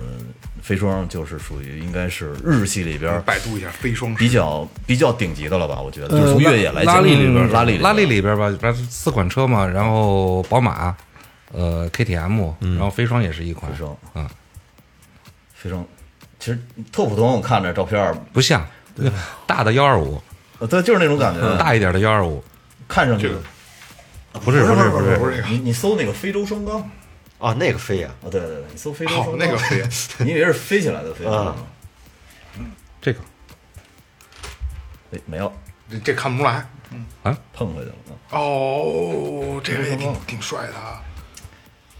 [0.62, 5.80] 飞霜就是属于应该是日系里边百度一下飞霜比较比较顶级的了吧？
[5.80, 10.96] 我觉得，就是从越野来讲，拉力里边，拉力拉力里边吧，反正四款车嘛，然后宝马，
[11.50, 13.72] 呃，KTM，然后飞霜也是一款。
[13.72, 13.96] 飞，霜。
[14.14, 14.28] 嗯，
[15.54, 15.84] 飞霜，
[16.38, 16.58] 其实
[16.92, 18.64] 特普通，我看着照片，不像
[19.46, 20.22] 大的幺二五，
[20.58, 22.42] 呃对，就是那种感觉，大一点的幺二五，
[22.88, 23.32] 看上去。
[24.44, 25.44] 不是不是不是不是不是。
[25.48, 26.88] 你你搜那个非洲双缸。
[27.38, 29.82] 啊，那个飞呀，啊，对对对，你搜非洲哦双缸，那个飞，
[30.24, 31.44] 你以为是飞起来的飞啊？
[31.44, 31.56] 吗？
[33.00, 33.18] 这个。
[35.12, 35.52] 哎，没有，
[35.90, 36.66] 这这看不出来。
[36.90, 37.36] 嗯啊？
[37.52, 37.94] 碰回去了。
[38.08, 38.16] 嗯。
[38.30, 41.02] 哦，这个也挺挺帅的啊。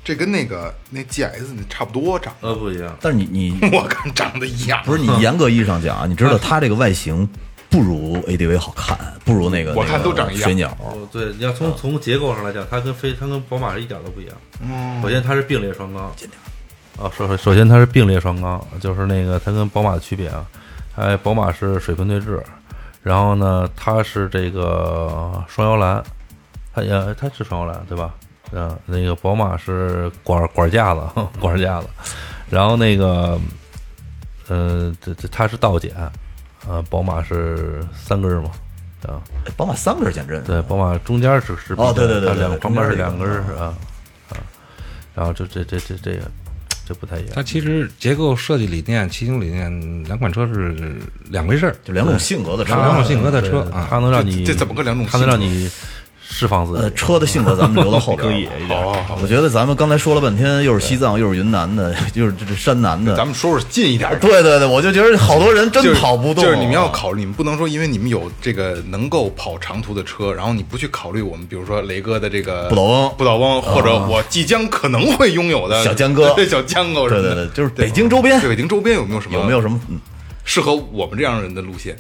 [0.05, 2.96] 这跟那个那 GS 那差不多长，呃，不一样。
[3.00, 4.82] 但是你你 我看长得一样。
[4.84, 7.28] 不是你严格意义上讲啊，你知道它这个外形
[7.70, 10.76] 不如 ADV 好看，不如那个 我看那个都长一样水鸟。
[10.80, 15.03] 哦，对，你要从从结构上来讲，它跟飞它跟宝马是一点都不一样。
[15.03, 16.05] 首先它是并列双缸，
[16.98, 20.44] 啊，首首首先它是并列双缸，就是那个它跟宝马的区别啊，
[20.96, 22.42] 它宝马是水分对置，
[23.03, 26.03] 然后呢它是这个双摇篮，
[26.74, 28.12] 它也它是双摇篮对吧？
[28.55, 31.00] 啊，那个宝马是管管架子，
[31.40, 31.86] 管架子，
[32.50, 33.40] 然后那个，
[34.48, 38.50] 呃，这这它是倒减，啊，宝马是三根儿嘛，
[39.09, 43.74] 啊，哎宝马三根减震，对，宝马中间是是哦对对对两旁边是中间是两根儿啊
[44.30, 44.36] 啊，
[45.14, 46.30] 然后这这这这这个
[46.86, 47.32] 这不太一样。
[47.34, 50.96] 它，其实结构设计理念、骑行理念，两款车是
[51.30, 53.86] 两回事儿，就两种性格的车，两种性格的车啊。
[53.88, 55.70] 它能让你这这怎么个两种它能让你
[56.35, 58.66] 释放自呃，车的性格咱们留到后边儿。
[58.66, 63.14] 好好好，我觉得咱们刚才说了半天，又是西藏，又是云南的， 又是这这山南的。
[63.14, 64.18] 咱们说说近一点的。
[64.18, 66.43] 对对对，我就觉得好多人真跑不动。
[66.43, 80.01] 就是你们要考虑，你们不能说因为你们有这个能够跑长途的车，然后你不去考虑我们，比如说雷哥的这个不倒翁不倒翁，或者我即将可能会拥有的小江哥对 小江哥对对对，就是北京周边对北京周边有没有什么有没有什么嗯
[80.45, 81.97] 适合我们这样人的路线？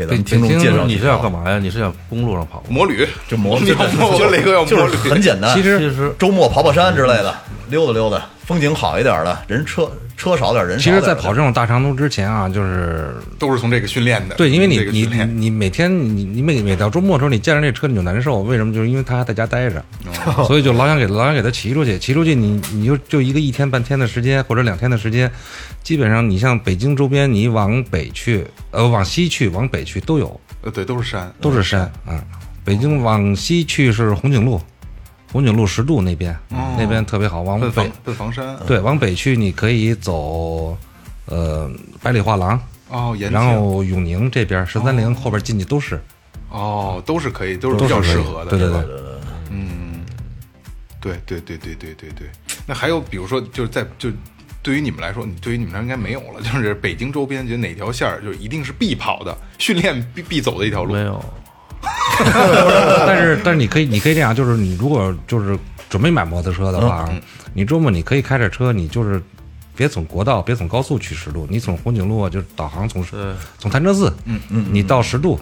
[0.00, 0.84] 给咱们听众介绍？
[0.86, 1.30] 你是要干？
[1.30, 1.58] 嘛呀？
[1.58, 2.66] 你是想公路上跑吗？
[2.70, 5.54] 摩旅就摩旅，我觉得雷哥要就是摩旅，很简单。
[5.54, 7.34] 其实其实周末跑跑山之类的，
[7.68, 14.34] 溜达溜达，风景好一点的，人车车少点，人少其实，在跑这种大长途之前啊，就是都是从这个训练的。
[14.34, 18.74] 对，因为你你你每天你你每每到周末的时候，你见着这车你就难受，为什么？
[18.74, 19.84] 就是因为他还在家待着，
[20.48, 25.30] 所以就老想给老想给他骑出去，骑出去你你就就一个一天半天的时间或者两天的时间，
[25.84, 32.20] 基本上你像北京周边，你往北去，呃，往西去，往北去都有，呃对都是山，都是山啊。
[32.64, 34.60] 北京往西去是红景路，
[35.32, 36.36] 红景路十渡那边，
[36.76, 37.42] 那边特别好。
[37.42, 40.76] 往北奔房山对往北去，你可以走，
[41.26, 41.70] 呃，
[42.02, 42.60] 百里画廊。
[42.88, 46.02] 哦，然后永宁这边十三陵后边进去都是，
[46.48, 48.84] 哦都是可以，都是比较适合的，对对对，
[49.50, 50.00] 嗯，
[51.00, 52.28] 对对对对对对对。
[52.66, 54.10] 那还有比如说，就是在就
[54.60, 61.00] 对于你们来说，你对于你们来说应该没有了，就是北京周边，觉得哪条线儿就一定是必跑的，训练必必走的一条路没。
[61.02, 61.24] 有，
[63.06, 65.58] 但是但是你可以你可以这样，就是你如果就是
[65.88, 67.08] 准备买摩托车的话，
[67.54, 69.20] 你周末你可以开着车，你就是
[69.74, 73.20] 别从国道，别从高速去十渡，你从红景路啊，就是导航从对。
[73.58, 75.40] 从潭柘寺，嗯嗯，你到十渡，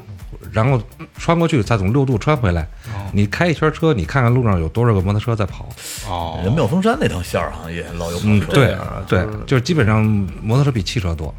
[0.53, 0.81] 然后
[1.17, 2.67] 穿过去，再从六渡穿回来，
[3.13, 5.69] 你开一圈车，你看看路上有多少个摩托车在跑，
[6.09, 8.53] 哦，人妙峰山那条线儿好像也老有摩托，车。
[8.53, 9.03] 对啊。
[9.09, 10.05] 对，就是基本上
[10.43, 11.35] 摩托车比汽车多，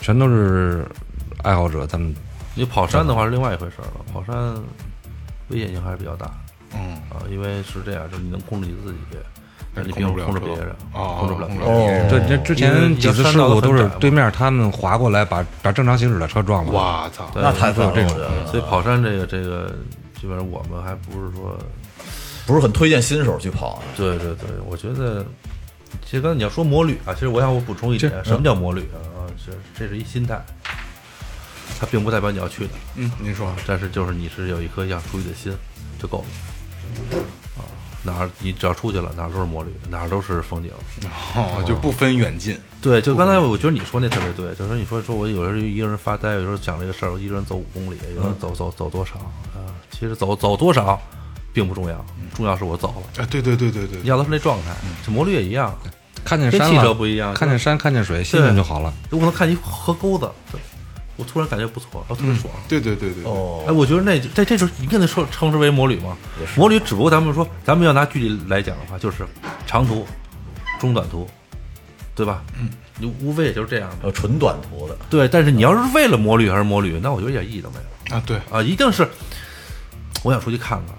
[0.00, 0.84] 全都是
[1.42, 2.14] 爱好者，他们
[2.60, 4.54] 你跑山的话是另外一回事儿了，跑山
[5.48, 6.30] 危险性还是比较大
[6.74, 8.98] 嗯，啊，因为是这样，就是你能控制你自己，
[9.74, 11.48] 但你控制不了控制别人，哦控制不了
[12.10, 16.72] 对，这之前几次事故都是对面他们划过来把把正常行驶的车撞了。
[16.72, 18.14] 哇操，那太烦了，这种
[18.46, 19.74] 所以跑山这个这个，
[20.20, 21.56] 基本上我们还不是说，
[22.46, 23.82] 不是很推荐新手去跑啊。
[23.96, 25.24] 对对对，我觉得，
[26.04, 28.98] 其实刚才你要说摩旅啊，其实我想我补充一点，什么叫摩旅啊？
[29.16, 30.40] 啊，这这是一心态，
[31.78, 35.52] 它并不代表你要去的，嗯，您说但是就是你是有一颗想出去的心
[36.00, 37.18] 就够了。
[37.56, 37.62] 啊，
[38.02, 40.70] 哪儿你只要出去了，哪儿都是摩旅，哪儿都是风景。
[41.34, 49.14] 哦，就不分远近，对，就刚才我觉得你说那特别对，就是你说说我有时候一个人发呆，有时候想这个事儿，我一个人走五公里，有人走走走多少
[49.54, 49.68] 啊？
[49.90, 51.00] 其实走走多少
[51.52, 52.04] 并不重要，
[52.34, 53.22] 重要是我走了。
[53.22, 55.76] 啊，对对对对对，要的是那状态，这摩旅也一样，
[56.24, 58.92] 看见山跟汽车了，不一样看见山看见水，心情就好了。
[59.10, 60.30] 有可能看一河沟子，
[61.20, 62.52] 我突然感觉不错，我特别爽。
[62.66, 66.16] 对对对对对，哦哎，我觉得那在这时候你跟他说称之为摩旅吗？
[66.56, 69.26] 摩旅只不过咱们说，咱们要拿距离来讲的话，就是
[69.66, 70.06] 长途、
[70.80, 71.28] 中短途，
[72.14, 72.42] 对吧？
[72.58, 73.96] 嗯，你无非也就是这样的。
[74.04, 78.62] 呃，纯短途的，对，但是你要是为了摩旅还是摩旅，那我觉得一点意义都没有啊对，啊！
[78.62, 79.06] 一定是
[80.22, 80.94] 我想出去看看，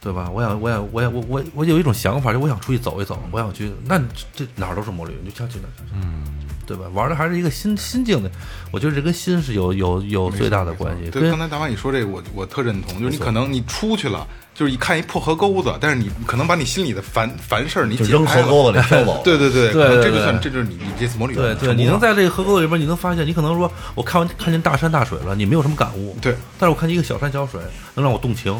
[0.00, 0.28] 对吧？
[0.30, 3.98] 我想，我想，我想，我我我有一种想法，就我想出去走一走，我想去，那
[4.34, 6.24] 这哪儿都是摩旅，你就想去哪儿就去，嗯，
[6.68, 6.84] 对吧？
[6.92, 8.30] 玩的还是一个心心境的，
[8.70, 11.10] 我觉得这跟心是有有有最大的关系。
[11.10, 18.26] 对，刚才大妈你说这个，我我特认同，就是你可能你出去了，就是一看一破河沟子，但是你可能把你心里的烦烦事儿你就扔。
[18.26, 19.22] 河沟子里飘走。
[19.24, 27.58] 对 对对，对这就算这就是你你这次魔旅对对，你能在这个河沟里边，你能发现，你可能说，我看完看见大山大水了，你没有什么感悟，对，但是我看见一个小山小水，
[27.94, 28.54] 能让我动情，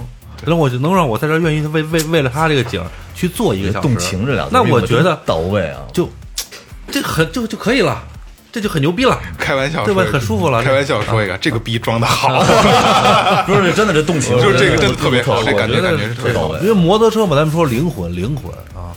[0.47, 2.83] 能我就能让我在这儿愿意为为为了他这个景
[3.15, 3.81] 去做一个。
[3.81, 5.83] 动情这俩字那我觉得到位啊。
[5.93, 6.09] 就
[6.91, 8.03] 这很就就可以了，
[8.51, 9.19] 这就很牛逼了。
[9.39, 12.43] 开玩笑对吧很舒服了开玩笑说一个，这个逼装的好，
[13.47, 18.93] 不是真的，这动情 就是这个真的特别好，这感觉感觉是特别好因为摩托车嘛，咱们说灵魂，灵魂啊，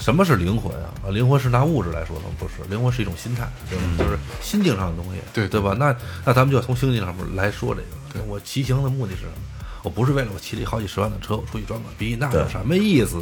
[0.00, 0.90] 什么是灵魂啊？
[1.06, 5.74] 啊，灵魂是拿物质来说的，不是，灵魂是一种心态，对吧就是心境上的东西，对对吧？
[5.78, 5.94] 那
[6.24, 8.24] 那咱们就从心境上面来说这个。
[8.28, 9.32] 我骑行的目的是什么？
[9.82, 13.20] 我不是为了我骑了好几十万的车，我出去装个逼，那有什么意思？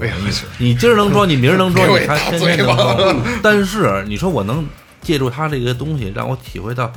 [0.59, 3.23] 你今儿能装，你明儿能装，你还天天能装。
[3.43, 4.67] 但是你说我能
[5.01, 6.93] 借助他这个东西，让我体会到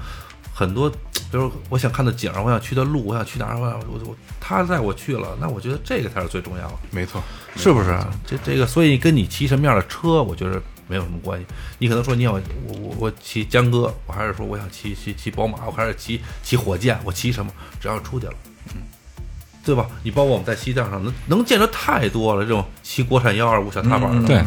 [0.54, 0.98] 很多，比
[1.32, 6.74] 如我想看的景，我想去的路，我想去哪儿，我想我我他带我去了，那我觉得这个才是最重要的。
[6.92, 7.24] 没错，
[7.56, 7.98] 是不是？
[8.28, 11.46] 这这个，所以跟你骑什么样的车，我觉得没有什么关系。
[11.80, 17.52] 你可能说你要我我我骑江哥，我还是说我想骑骑骑宝马，我还是骑骑火箭，我骑什么？
[17.80, 18.53] 只要出去了，嗯，
[19.66, 19.86] 对吧？
[20.04, 24.44] 你包括我们在西藏上能能见着太多了，这种骑国产幺二五小踏板的，对，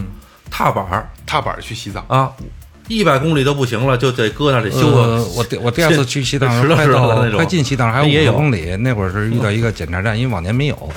[0.50, 1.08] 踏板儿。
[1.24, 2.30] 踏板去西藏，啊。
[2.88, 4.86] 一百公里都不行了，就得搁那里修。
[5.34, 7.32] 我第我第二次去西藏，的那种。
[7.34, 10.90] 快进西藏还有五十公里，那会儿是遇到一个检查站，因为往年没有，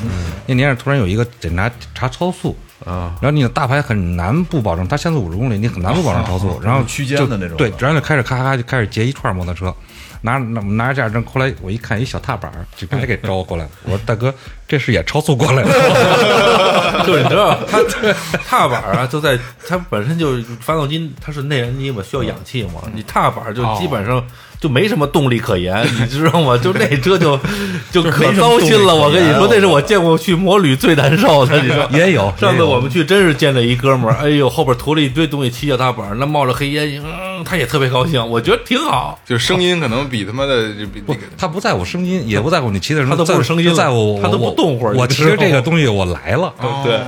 [0.45, 2.55] 那年是突然有一个检查查超速。
[2.85, 9.73] 啊，然后你的大牌很难不保证，它限速五十公里，你很难不保证超速，然后区间对的那种对，然后就开始咔咔就开始截一串摩托车。
[10.21, 13.69] 拿拿拿着驾驶证，后来我一看一小踏板儿，就把他给招过来了。
[13.83, 14.33] 我说大哥，
[14.67, 17.03] 这是也超速过来了。
[17.07, 17.79] 就是你知道，他
[18.47, 22.81] 踏板啊，就在他本身就是发动机，它是内燃机嘛，需要氧气嘛。
[22.93, 24.25] 你踏板就基本上
[24.59, 26.57] 就没什么动力可言， 你知道吗？
[26.57, 27.39] 就那车就
[27.91, 28.93] 就可糟心了。
[28.93, 31.61] 我跟你说，那是我见过去摩旅最难受的。
[31.61, 39.17] 你说 也有上次我们去，真是见了一哥们儿，哎呦，后边驮了一堆东西，骑脚踏板，那冒着黑烟，嗯，他也特别高兴，我觉得挺好。
[39.25, 46.53] 就是声音可能比他妈的就比那个他不在乎声音，也不在乎你骑的时候，他都不声音在乎他都不动会儿我骑这个东西，我来了。
[46.83, 46.99] 对，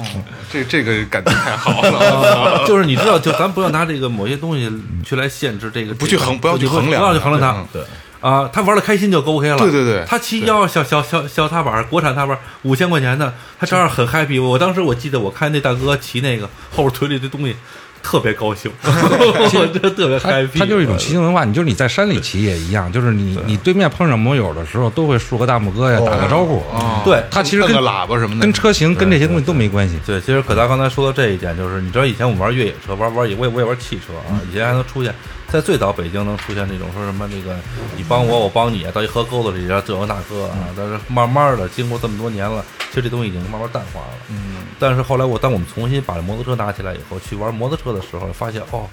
[0.51, 2.63] 这这个感觉太好了。
[2.65, 4.71] 就是你知道，就咱不要拿这个某些东西
[5.03, 7.67] 去来限制这个，不去衡不要去衡量不要去衡量它嗯。
[7.73, 7.81] 对
[8.21, 9.57] 啊，他玩的开心就 OK 了。
[9.57, 14.39] 对对对他骑幺小小小小踏板，国产踏板五千块钱的，他照样很 happy。
[14.39, 17.55] 我当时我记得我看那大哥骑那个后边推了一堆东西，
[18.03, 20.59] 特别高兴，我觉得特别它 happy。
[20.59, 26.61] 他就是一种骑行文化，你就是你在山里骑也一样，就是你你对面碰上摩友的时候，都会竖个大拇哥呀，打个招呼。
[27.03, 29.99] 对他其实跟喇叭什么的，跟车型跟这些东西都没关系。
[30.05, 35.11] 对，其实可达刚才说到这一点，就是你知道以前我们玩越野车，玩玩也我也我也玩汽车啊，以前还能出现，
[35.51, 37.55] 在最早北京能出现那种说什么那个
[37.97, 44.13] 你帮我我帮你，到一河沟子里然后这个那个啊，但是慢慢的经过这么多年了，其实这东西已经慢慢淡化了。
[44.29, 48.87] 嗯，但是后来我当我们重新把摩托车拿起来以后，去玩摩托车的时候，发现哦，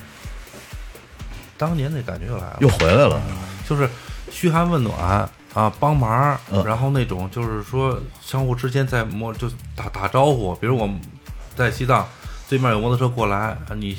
[1.56, 3.22] 当年那感觉又来了，又回来了。
[3.68, 3.88] 就是
[4.30, 11.00] 嘘寒问暖啊，帮忙，嗯然后那种就是说相互之间在摩就打打招呼，比如我们
[11.54, 12.04] 在西藏
[12.48, 13.96] 对面有摩托车过来，啊你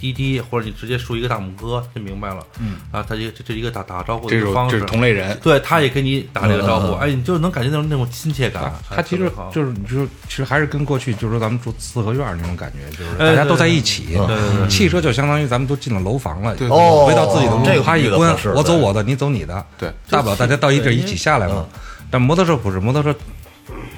[0.00, 2.76] 滴滴或者你直接竖一个大拇哥就明白了，嗯。
[2.90, 4.80] 啊，他这这一个打打招呼的方式。
[4.80, 5.38] 这是同类人。
[5.42, 8.72] 对，他也跟你打这个招呼，哎，你就能感觉到那种亲切感。
[8.88, 14.68] 他其实就是，就是其实还是跟过去，就是说咱们住四合院那种感觉，就是哎大家都在一起对对对。
[14.68, 21.66] 汽车就相当于咱们都进了楼房了，哦回到自己的屋这个啪一关我走我的，你走你的，对，大不了大家到一地儿一起下来嘛。
[22.12, 23.14] 但摩托车不是，摩托车，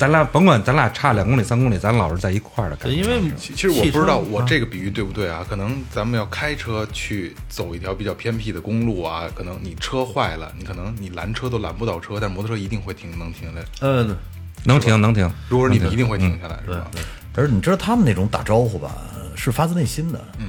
[0.03, 2.96] 咱俩甭管咱俩差两公里三公里，咱老是在一块儿的感，觉。
[2.96, 4.42] 因为其其实我不知道我。
[4.42, 5.46] 这个比喻对不对啊？
[5.48, 13.64] 可能咱们要开车去走一条比较偏僻的公路啊，可能你车坏了，你可能你拦车都拦不到车，但摩托车一定会停，能停下来。
[13.82, 14.16] 嗯，
[14.64, 16.90] 能停能停，如果是你们一定会停下来，是吧？
[16.90, 17.00] 对，
[17.36, 18.96] 而你知道他们那种打招呼吧，
[19.36, 20.48] 是发自内心的，嗯，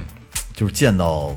[0.52, 1.32] 就是见到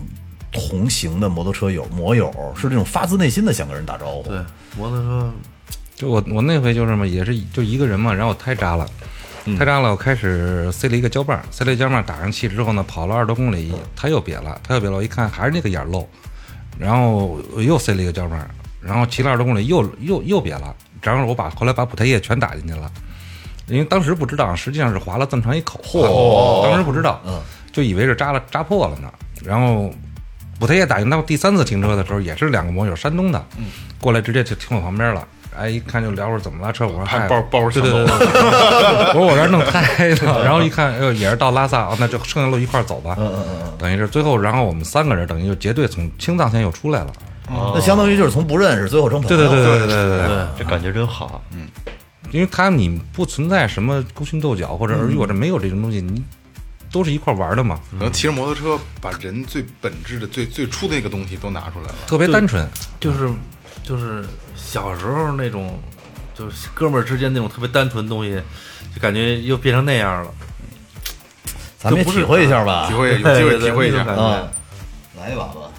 [0.52, 4.24] 同行的摩托车友、摩友，是这种发自内心的想跟人打招呼。
[4.24, 4.40] 对，
[4.76, 5.32] 摩托车
[5.98, 8.88] 就我我那回就是嘛，也是就一个人嘛，然后我胎扎了，
[9.58, 16.08] 胎扎了，我开始塞了一个胶棒，塞了一个胶棒，打上气之后呢，跑了二十多公里，它又瘪了，它又瘪了，我一看还是那个眼漏，
[16.78, 18.40] 然后我又塞了一个胶棒，
[18.80, 22.92] 然后骑了二十多公里又又又瘪了，然后我把后来把补胎液全打进去了，
[23.66, 27.20] 因为当时不知道，实际上是划了这么长一口，嚯，当时不知道，
[27.72, 29.12] 就以为是扎了扎破了呢，
[29.44, 29.92] 然后。
[30.60, 33.46] 补胎液打进到第三次停车的时候，也是两个摩友，山东的，
[34.02, 35.28] 过来直接就停我旁边了。
[35.58, 43.16] 哎，一看就聊会儿怎么了车，我说嗨，还包包着对对对，对 我说我这儿弄胎呢， 然后一看，哎呦，也是到拉萨，哦，那就剩下路一块儿走吧。
[43.18, 47.12] 嗯嗯嗯，等于是最后，然后我们三个人等于就结队从青藏线又出来了。
[47.50, 49.38] 那相当于就是从不认识最后成朋友。
[49.38, 51.42] 对对对对对对对，这感觉真好。
[51.52, 51.68] 嗯
[52.32, 56.22] 因为他你不存在什么勾心斗角或者尔虞我诈，没有这种东西，你
[56.92, 61.96] 都是一块玩的嘛，可能骑着摩托车把人最本质的、最最初的那个东西都拿出来了。
[62.06, 62.68] 特别单纯。
[63.00, 63.30] 就是
[63.82, 64.26] 就是
[64.68, 65.80] 小时候那种，
[66.36, 68.42] 就是哥们儿之间那种特别单纯的东西，
[68.94, 70.32] 就感觉又变成那样了。
[71.80, 72.94] 咱们体会一下吧 体。
[72.94, 74.04] 会有机会体会一下。
[74.04, 74.50] 感啊
[75.16, 75.72] 觉，来一把吧。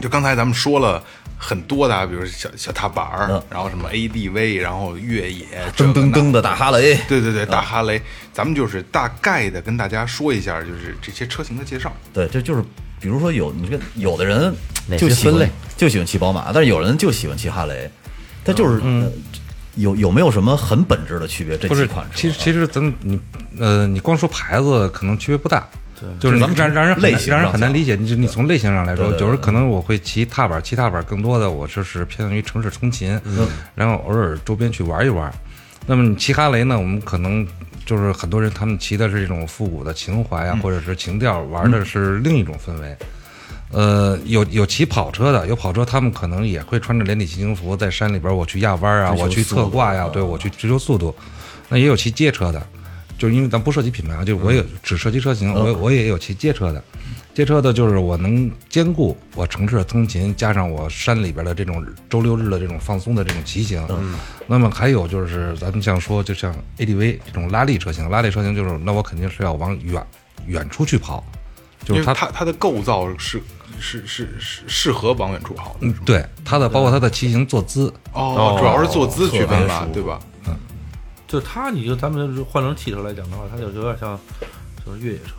[0.00, 1.04] 就刚才咱们说了
[1.36, 8.00] 很多的啊，比如小小踏板儿嗯，然后什么 ADV，然后越野，噔噔噔的大哈雷，对对对，大哈雷，
[8.32, 11.94] 咱们就是大概的跟大家说一下，就是这些车型的介绍。
[12.14, 12.64] 对，这就是
[13.00, 14.54] 比如说有你这个有的人
[14.98, 15.50] 就喜欢些分类？
[15.76, 17.90] 就喜欢骑宝马，但是有人就喜欢骑哈雷，
[18.44, 19.10] 他就是、呃
[19.76, 21.56] 有有没有什么很本质的区别？
[21.56, 23.18] 这不是几款车，其实其实咱你
[23.58, 25.66] 呃，你光说牌子可能区别不大，
[26.18, 27.94] 就是你咱们让让人类型让人很难理解。
[27.94, 33.18] 你就你从类型上来说，对对对有时候可能我会骑踏板，骑踏板更多的我就是偏向于城市通勤，
[33.76, 35.32] 然后偶尔周边去玩一玩。
[35.86, 37.46] 那么你骑哈雷呢，我们可能
[37.84, 42.96] 就是很多人他们骑的是一种复古的情怀啊，或者是情调，玩的是另一种氛围。
[43.72, 51.14] 呃，有有骑跑车的，有跑车，他们可能也会穿着连体骑行服在山里边，我去压弯啊，我去侧挂呀，对我去追求速度。
[51.68, 52.64] 那也有骑街车的，
[53.16, 56.82] 就是因为咱不涉及品牌啊，就是我也只涉及车型，我我也有骑街车的。
[57.32, 63.86] 街车的就是我能兼顾我城市的通勤，加上我山里边的这种周六日的这种放松的这种骑行。
[63.90, 64.14] 嗯
[64.46, 70.04] 那么还有就是咱们像说，就像 ADV 这种拉力车型，拉力车型就是那我肯定是要往远
[70.46, 71.24] 远处去跑，
[71.84, 73.40] 就是它它它的构造是
[73.78, 75.78] 是是是适合往远处跑的。
[75.82, 80.18] 嗯，对它的包括它的骑行坐姿，哦，主要是坐姿区分吧，对吧？
[80.48, 80.56] 嗯
[81.28, 84.18] 就它，你就咱们换成汽车来讲的话，它就有点像
[84.84, 85.34] 就是越野车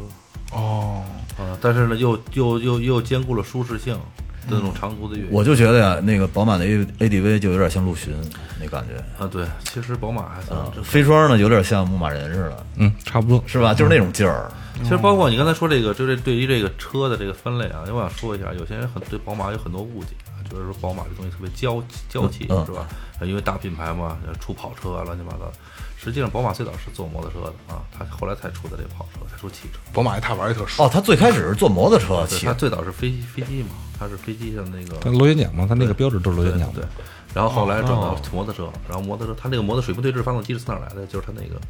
[0.51, 1.03] 哦，
[1.37, 4.01] 啊，但是呢，又又又又兼顾了舒适性的
[4.49, 5.29] 那种长途的越野。
[5.31, 8.13] 我就觉得呀，那个宝马的 A ADV 就有点像陆巡
[8.59, 13.43] 那感觉，啊，对，其实宝马还算啊，飞霜呢有点像牧马人似的，嗯，差不多。
[13.47, 13.73] 是吧？
[13.73, 14.51] 就是那种劲儿。
[14.83, 22.87] 其实包括你刚才说这个，就是对于这个车的这个分类啊，我想说一下，有些人很对宝马有很多误解啊，就是说宝马这东西特别娇娇气，嗯是吧？
[23.21, 25.51] 因为大品牌嘛，出跑车啊，乱七八糟。
[26.03, 29.79] 实际上，宝马最早是做摩托车的啊，他后来才出的这跑车，才出汽车。
[29.93, 30.87] 宝马那踏板也特爽。
[30.87, 36.87] 哦，他最开始是做摩托车对，骑它，最早是飞飞机嘛，他是飞机上那个它螺旋桨嘛，他那个标志都是螺旋桨对对。
[37.35, 41.05] 然后后来转到摩托车，然后摩托车他那个摩托水平对置发动机是从哪来的？
[41.05, 41.61] 就是他那个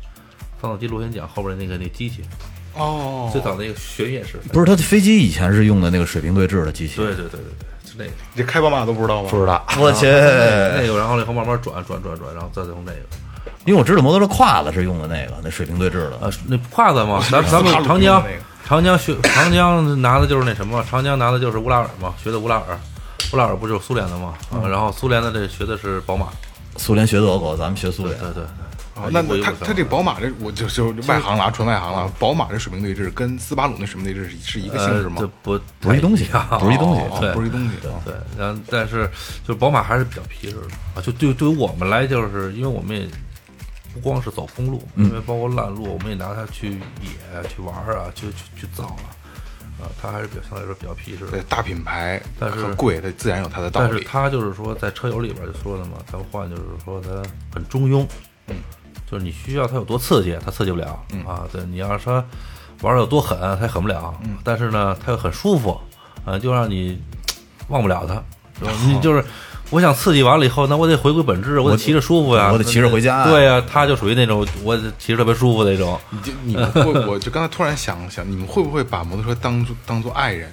[0.62, 2.24] 发动机螺旋桨后边那个那机器，
[2.74, 4.38] 哦，最早那个旋叶式。
[4.54, 6.96] 不是他的飞机以前是用的那个水平对置的机器。
[6.96, 8.12] 对对对对对，是那个。
[8.34, 9.30] 你开宝马都不知道吗？
[9.30, 13.00] 不知道，我去， 那个，然后以后慢慢转转转转，然后再用那个。
[13.66, 16.18] 因为我知道摩托车胯子是用的那个，那水平对峙的。
[16.22, 18.24] 呃，那胯子嘛，咱咱们长江
[18.66, 22.80] 长江学长江拿的就是那什么，长江拿的就是乌拉尔嘛，学的乌拉尔，
[23.34, 24.34] 乌拉尔不就是苏联的嘛？
[24.52, 26.28] 啊，然后苏联的这学的是宝马，
[26.78, 28.18] 苏联学德国，咱们学苏联。
[28.20, 28.44] 对对对。
[28.94, 32.12] 哦那我那它它这宝马这我就就外行了啊，纯外行了。
[32.20, 35.22] 宝马这水平对峙跟斯巴鲁那水平对峙是是一个性质吗呃？
[35.22, 37.02] 这不不是一东西啊不是一东西
[37.34, 37.70] 不是一东西。
[38.06, 39.10] 对，然后但是
[39.48, 41.02] 就是宝马还是比较皮实的啊。
[41.02, 43.08] 就对对于我们来，就是因为我们也
[43.94, 46.72] 不光是走公路，嗯因为包括烂路，我们也拿它去
[47.02, 49.12] 野啊、去玩儿啊、去去去造啊，
[49.82, 51.44] 啊，它还是比较相对来说比较皮实的对，。
[51.50, 53.90] 大品牌但是和贵，它自然有它的道理。
[53.90, 57.10] 但是它就是说，在车友里边就说的嘛，咱们换就是说它
[57.54, 58.06] 很中庸，
[58.48, 58.56] 嗯，
[59.10, 62.24] 就是你需要它有多刺激，它刺激不了，啊，对你要说
[62.82, 65.80] 玩的有多狠，它也狠不了，嗯，但是呢，它又很舒服，
[66.26, 67.02] 啊，就让你
[67.68, 68.24] 忘不了它？
[68.86, 69.24] 你就是。
[69.72, 76.00] 我想刺激完了以后，那我得回归本质，我得骑着舒服呀，我得骑着回家呀对呀，他就属于那种我骑着特别舒服那种。
[76.10, 80.52] 你就你们会，我就刚才突然想想，你们会不会把摩托车当做当做爱人？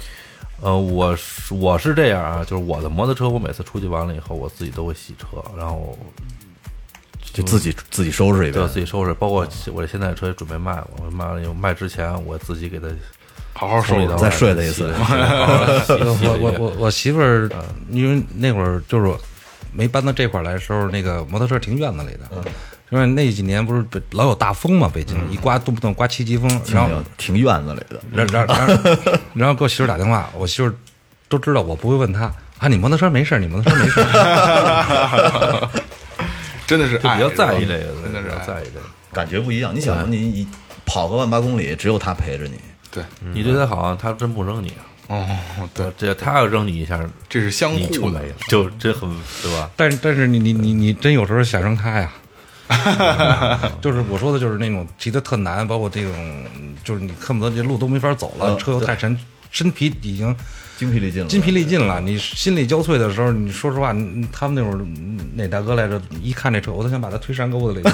[0.62, 5.98] 呃，我是我是这样啊，就是我的摩托车，我每次出去完了以后，我自己都会洗车，然后
[7.32, 12.88] 就自己自己收拾一遍对，自己收拾，包括我这现在车也准备卖了，我卖了以后卖之前，我自己给它
[13.60, 17.46] 好好收一刀，再睡他一次 我我我我媳妇儿，
[17.90, 19.12] 因为那会儿就是
[19.70, 22.20] 没搬到这块儿来的时候，那个摩托车停院子里的。
[22.88, 28.80] 因为那几年不是老有大风嘛，北京一刮动不动刮七级风，然后停院子里的，然然然
[29.34, 30.74] 然后给我媳妇儿打电话，我媳妇儿
[31.28, 35.68] 都知道我不会问她啊，你摩托车没事，你摩托车没事儿。
[36.66, 38.86] 真的是比较在意这个，比真的是在意这个。
[39.12, 39.74] 感觉不一样。
[39.74, 40.48] 你想，你你
[40.86, 42.58] 跑个万八公里，只有他陪着你，
[42.90, 44.82] 对，你对他好，他真不扔你啊。
[45.08, 45.26] 哦，
[45.74, 48.18] 对，这他要扔你一下，这是相互的你就没。
[48.20, 49.10] 了，就真很
[49.42, 49.68] 对吧？
[49.76, 52.12] 但是但是你你你你真有时候想扔他呀。
[53.82, 56.44] 就是我说的，就是那种骑的特难，包括这种，
[56.84, 59.18] 就是你恨不得这路都没法走了，嗯车又太沉，
[59.50, 60.32] 身体已经
[60.76, 61.28] 精疲力尽了。
[61.28, 62.00] 筋疲力尽了。
[62.00, 64.80] 你心力交瘁的时候，你说实话，你他们那会儿
[65.34, 66.00] 哪大哥来着？
[66.22, 67.84] 一看这车，我都想把他推山沟子里。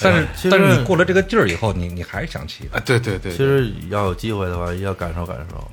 [0.00, 2.68] 但是其实但是你过了这个劲儿以后，你你还是想骑。
[2.72, 5.70] 啊，对对对，其实要有机会的话，要感受感受。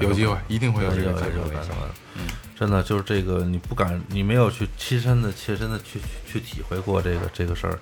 [0.00, 1.72] 有机会一定会有这个感受感受。
[2.14, 2.22] 嗯，
[2.58, 7.78] 真的就是这个，你不敢，你没有去亲身的、切身的去去去体会过这个这个事儿，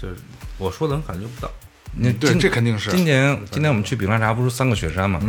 [0.00, 0.14] 就是
[0.58, 1.50] 我说的人感觉不到。
[1.92, 5.20] 你对这肯定是今年今年我们去比拉查不是三个雪山嘛？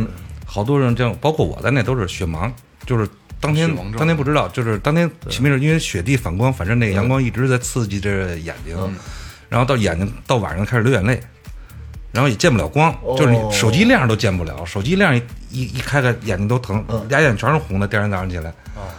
[0.46, 2.52] 好多人这样，包括我在内都是雪盲，
[2.86, 3.08] 就是
[3.40, 8.76] 当天当天不知道，就是当天起没是因为雪地反光，反正那个阳光一直在刺激着眼睛，
[9.52, 11.20] 然后到眼睛到晚上开始流眼泪。
[12.14, 17.88] 然后也见不了光，就是你手机亮都见不了，手机亮一一一开开眼睛都疼，俩眼全是红的。
[17.88, 18.52] 第二天早上起来，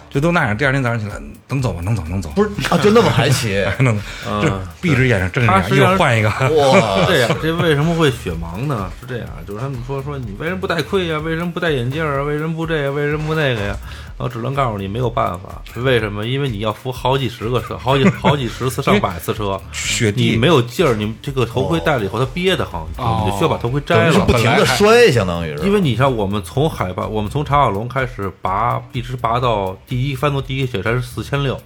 [0.09, 0.57] 就都那样。
[0.57, 1.13] 第二天早上起来
[1.47, 1.81] 能走吗？
[1.85, 2.29] 能走，能走。
[2.29, 3.63] 不 是啊，就那么还骑？
[3.77, 3.95] 能，
[4.41, 4.51] 就
[4.81, 6.29] 闭着眼睛睁着眼又换一个。
[6.29, 8.89] 哇是这样，这为什么会血盲呢？
[8.99, 11.19] 是这样，就是他们说说你为什么不戴盔呀？
[11.19, 12.23] 为什么不戴眼镜啊？
[12.23, 12.91] 为什么不这个？
[12.93, 13.77] 为什么不那个呀？
[14.17, 16.25] 我只能告诉你没有办法，为什么？
[16.25, 24.13] 因为你要扶好几十个车，好几好几十次、上百次车， 雪地你没有劲儿，你这个头盔戴了以后它憋得慌，你就需要把头盔摘了。
[24.13, 25.63] 是不停的摔，相当于是。
[25.65, 31.59] 因为你像我们从海拔，我们从茶瓦龙开始拔，一直拔到第一翻到第一个雪山是四千六，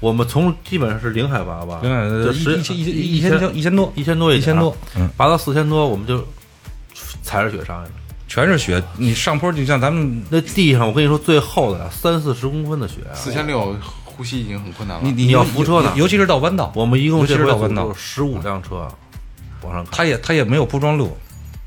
[0.00, 6.26] 我们从基本上是零海拔吧，另外就十一一一一千一千多，一千多一千多，嗯，拔到四千多，我们就
[7.22, 7.96] 踩着雪上去了。
[8.28, 8.80] 全是雪。
[8.98, 13.74] 你上坡就像咱们，那地上我跟你说最厚的三四十公分的雪啊，四千六
[14.04, 15.02] 呼吸已经很困难了。
[15.02, 15.92] 你你要扶车呢？
[15.96, 18.86] 尤其是到弯道，我们一共这回是到弯道，十五辆车
[19.62, 21.16] 往上他也他也没有铺装路，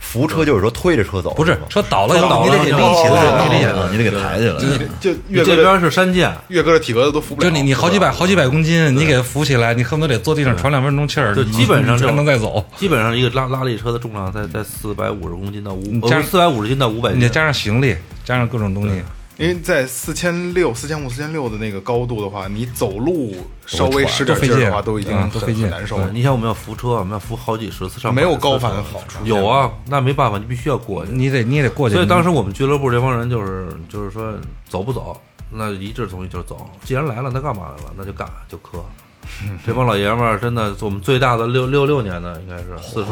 [0.01, 4.59] 扶车就是说推着车走，不是车倒了你得给立起哦来，你得给啊你得给抬起来。
[4.59, 7.49] 就你这岳哥的边是山涧，岳哥的体格子都扶不了。
[7.49, 12.65] 就你你好几百好几百公斤，你给它扶起来，你恨不得得坐地上喘两分钟气儿，就基本上才能再走。
[12.75, 17.95] 基本上一个拉拉力车的重量在在四百五十公斤到五你加上四百五十斤到五百斤，你再加上行李，
[18.25, 19.01] 加上各种东西，
[19.41, 23.35] 因为在四千六、四千五、四千六的那个高度的话，你走路
[23.65, 26.11] 稍微使点劲儿的话，都已经很嗯都费劲难受了。
[26.11, 31.11] 你想我们要扶车，我们要扶好几十次上，没有高反好处有啊，那没办法，你必须要过去。
[31.11, 31.95] 你得你也得过去。
[31.95, 34.33] 所以当时我们俱乐部这帮人就是就是说
[34.69, 35.19] 走不走，
[35.49, 36.69] 那一致同意就是走。
[36.83, 37.93] 既然来了，那干嘛来了？
[37.97, 38.83] 那就干就磕。
[39.65, 43.11] 这帮老爷们儿真的，我们最大的六六六年的应该是四叔，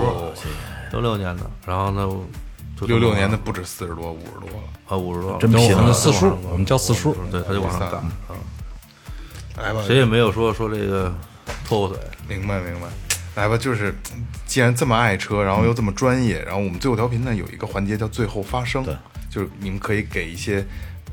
[0.91, 2.25] 六六年的，然后呢，就
[2.87, 4.67] 六六年的不止四十多、五十多了。
[4.87, 8.35] 啊五十多，真拼了我们四叔，我们叫四叔，对，他就往上干啊，
[9.57, 11.13] 来吧，谁也没有说说这个
[11.65, 11.99] 拖后腿。
[12.27, 12.87] 明白明白。
[13.35, 13.93] 来吧，就是
[14.45, 18.93] 既然这么爱车，然后又这么专业，然后我们最后调频呢有一个环节叫最后发声，对，
[19.29, 20.65] 就是你们可以给一些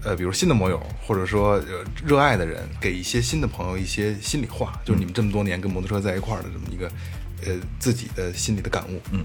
[0.03, 6.91] 呃，比如新的摩友，或者说呃热爱的人，给一些新的朋友一些心里话，就是你们这么多年跟摩托车在一块儿的这么一个
[7.45, 9.01] 呃自己的心里的感悟。
[9.13, 9.25] 嗯，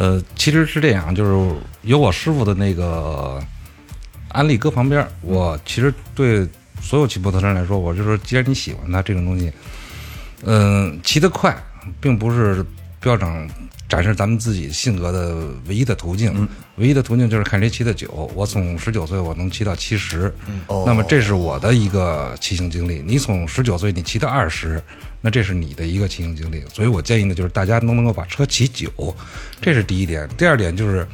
[0.00, 3.38] 呃，其实是这样，就是有我师傅的那个
[4.30, 6.48] 安利搁旁边，我其实对
[6.80, 9.52] 所有骑摩托车人来说，我就说，既然你喜欢它这种东西，
[10.46, 11.54] 嗯、骑得快，
[12.00, 12.64] 并不是
[12.98, 13.46] 标准
[13.90, 18.30] 展示咱们自己性格的唯一的途径，唯一的途径就是看谁骑得久。
[18.36, 20.32] 我从十九岁我能骑到七十，
[20.86, 23.02] 那么这是我的一个骑行经历。
[23.04, 24.80] 你从十九岁你骑到二十，
[25.20, 26.62] 那这是你的一个骑行经历。
[26.72, 28.88] 所以我建议呢，就是大家都能够把车骑久，
[29.60, 30.28] 这是第一点。
[30.38, 31.04] 第二点就是，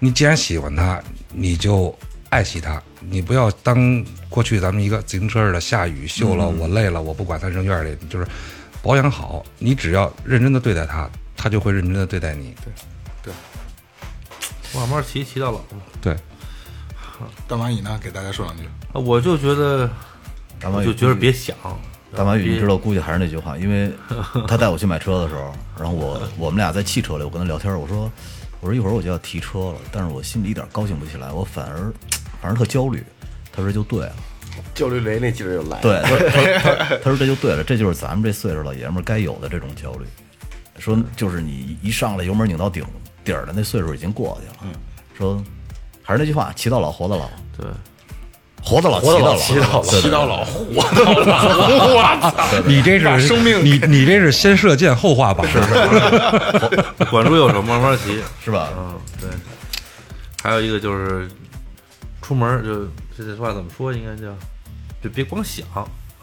[0.00, 1.00] 你既然喜欢它，
[1.32, 1.96] 你就
[2.30, 2.82] 爱惜它。
[3.08, 8.26] 你不要当过去咱们一个自行车似的，下雨锈了，我累了，我不管它扔院里，就是
[8.82, 9.46] 保养好。
[9.60, 12.54] 你只要认真的对待它，它就会认真的对待你。
[12.64, 12.72] 对，
[14.72, 15.82] 对慢慢骑骑到老嘛。
[16.00, 16.16] 对，
[17.46, 18.64] 大蚂蚁呢，给大家说两句。
[18.92, 19.88] 啊我就觉得，
[20.60, 21.56] 大蚂蚁就觉得别想。
[22.14, 23.92] 大马宇，你知道，估计还是那句话，因为
[24.48, 28.10] 他带我去买车的时候，然后我 我们俩在汽车里，我跟他聊天，我说
[28.60, 31.92] 我说一会儿我就要提车了，但是我心里一点高兴不起来，我反而
[32.40, 33.04] 反而特焦虑。
[33.52, 34.14] 他说就对了，
[34.74, 35.82] 焦虑雷那劲儿就来了。
[35.82, 40.06] 对，他 他他他说这就对了，这就是咱们这岁数老爷们儿该有的这种焦虑。
[40.78, 42.84] 说就是你一上来油门拧到顶
[43.24, 44.72] 底儿的那岁数已经过去了。
[45.16, 45.42] 说
[46.02, 47.66] 还是那句话，骑到老活到老，对，
[48.62, 52.62] 活到老活到老骑到老，骑到老，活到老，我操！
[52.68, 57.04] 你这是 生命你你这是先射箭后画靶，是是？
[57.10, 58.20] 管住右手，慢慢骑。
[58.44, 58.68] 是吧？
[58.76, 59.30] 嗯，对。
[60.42, 61.28] 还有一个就是，
[62.22, 62.84] 出门就
[63.16, 63.92] 这这话怎么说？
[63.92, 64.32] 应该叫，
[65.02, 65.66] 就别光想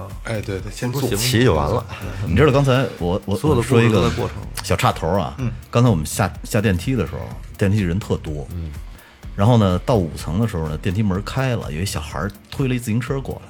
[0.03, 1.85] 啊，哎，对对，先做骑就完了。
[2.27, 4.11] 你知道刚才我我所有的说一个
[4.63, 5.35] 小岔头啊，
[5.71, 7.19] 刚才我们下下电梯的时候，
[7.57, 8.71] 电梯人特多，嗯，
[9.35, 13.49] 然后呢，到五层的时候呢，电梯门开了，有一小孩推了一自行车过来，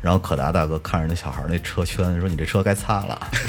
[0.00, 3.20] 然后可达大哥看着那小孩那车圈，说：“你这车该擦了，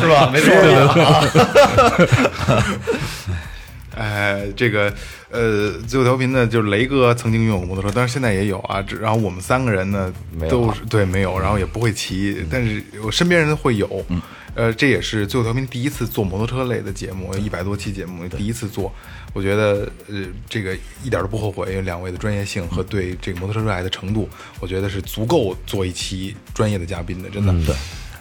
[0.00, 0.52] 是吧？”没错，
[3.96, 4.92] 哎，这个
[5.30, 8.80] 呃，最后调频呢，就是雷哥曾经拥有过摩托车，但是现在也有啊。
[8.82, 10.12] 只然后我们三个人呢，
[10.48, 14.04] 都是对没有，然后也不会骑，但是我身边人会有。
[14.54, 18.92] 呃，这也是最后调频第一次做摩托车类的节目，一百多期节目第一次做，
[19.32, 24.28] 我觉得呃，这个一点都不后悔，因为两位的专业性和对这个摩托车热爱的程度，
[24.60, 27.52] 我觉得是足够做一期专业的嘉宾的，真的。
[27.64, 27.74] 对。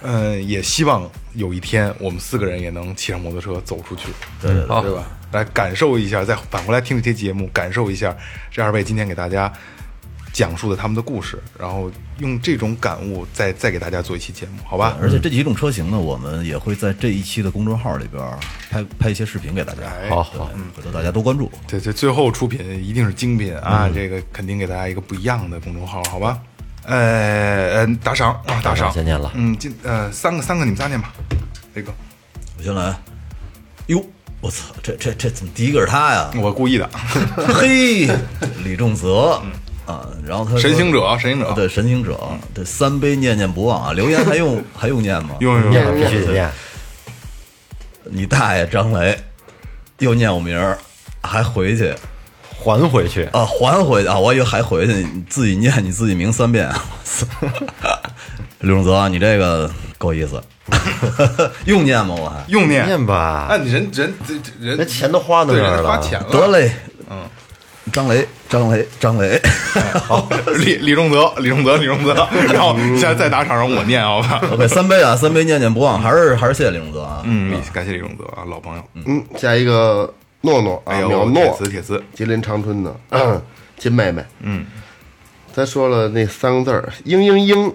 [0.03, 4.03] 嗯，也希望有一天我们四个人也能骑上摩托车走出去。
[4.41, 5.05] 对对对对吧？
[5.31, 8.15] 来感受一下，再反过来听这些节目，感受一下
[8.49, 9.51] 这二位今天给大家
[10.33, 14.97] 讲讲述的他们的故事，然后用这种感悟再再给大家做一期节目，好吧？
[15.01, 18.23] 而且这几种车型呢，我们也会在这一期的公众号里边
[18.69, 19.81] 拍拍一些视频给大家。
[20.09, 21.51] 好好，回头大家多关注。
[21.67, 23.89] 对对，最后出品一定是精品啊！
[23.93, 26.41] 这个肯定给大家一个不一样的公众号，好吧？
[26.85, 31.13] 呃，呃打赏啊，打赏，先念了嗯，今呃三个三个你们仨念吧，
[31.75, 31.93] 雷哥，
[32.57, 32.95] 我先来。
[33.87, 34.03] 哟，
[34.41, 36.31] 我操，这这这怎么第一个是他呀？
[36.35, 36.89] 我故意的，
[37.37, 38.09] 嘿，
[38.63, 39.39] 李仲泽
[39.85, 42.19] 啊，然后他神行者，神行者，对神行者，
[42.53, 45.35] 对三杯念念不忘啊，留言还用 还用念吗？
[45.39, 46.49] 用用用，必须得念，
[48.05, 49.17] 你大爷张雷，
[49.99, 50.77] 又念我名儿，
[51.21, 51.93] 还回去
[52.63, 53.23] 还回去。
[53.25, 54.17] 啊，还回去啊！
[54.17, 56.67] 我以为还回去，你自己念你自己名三遍。
[56.67, 57.27] 我操
[58.61, 59.69] 刘仲泽，你这个
[60.01, 60.41] 够意思，
[61.65, 62.15] 用念吗？
[62.17, 62.43] 我还？
[62.47, 62.85] 用念。
[62.87, 63.45] 念吧。
[63.49, 66.71] 啊，你人人这人那钱都花到对那儿了，人花钱了，得嘞，
[67.07, 67.21] 嗯，
[67.93, 69.39] 张雷，张雷，张雷，
[70.03, 72.13] 好，李李仲泽，李仲泽，李仲泽，
[72.51, 77.21] 然后现在再打场上我念，啊，我？OK，三杯啊，三杯念念不忘，还是还是谢谢李仲泽啊。
[77.25, 78.83] 嗯，感谢李仲泽啊，老朋友。
[79.05, 80.11] 嗯，下一个
[80.41, 82.95] 诺诺啊，哎呦，淼铁诺，丝铁丝，吉林长春的
[83.77, 84.65] 金妹妹，嗯，
[85.53, 87.73] 咱说了那三个字儿“嘤嘤嘤”，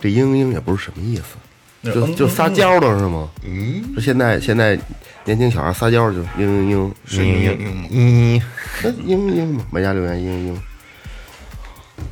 [0.00, 1.36] 这“嘤嘤”也不是什么意思，
[1.84, 3.28] 就就撒娇的是吗？
[3.44, 4.78] 嗯，说现在现在
[5.24, 8.42] 年轻小孩撒娇就嘤嘤嘤，嘤嘤嘤嘤，
[8.82, 10.56] 那嘤嘤嘛，买家留言嘤嘤，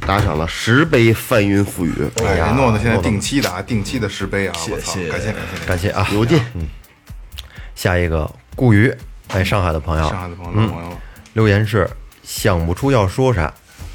[0.06, 1.92] 打赏了十杯翻云覆雨，
[2.24, 5.66] 哎呀，诺诺现在定期的啊，定期的十杯啊，谢谢感谢感谢。
[5.66, 6.06] 感谢啊。
[6.12, 6.40] 有劲，
[7.74, 8.94] 下一个顾瑜，
[9.28, 10.98] 哎，上海的朋友，上海的朋友，老朋友，
[11.34, 11.88] 留言是
[12.22, 13.52] 想不出要说啥，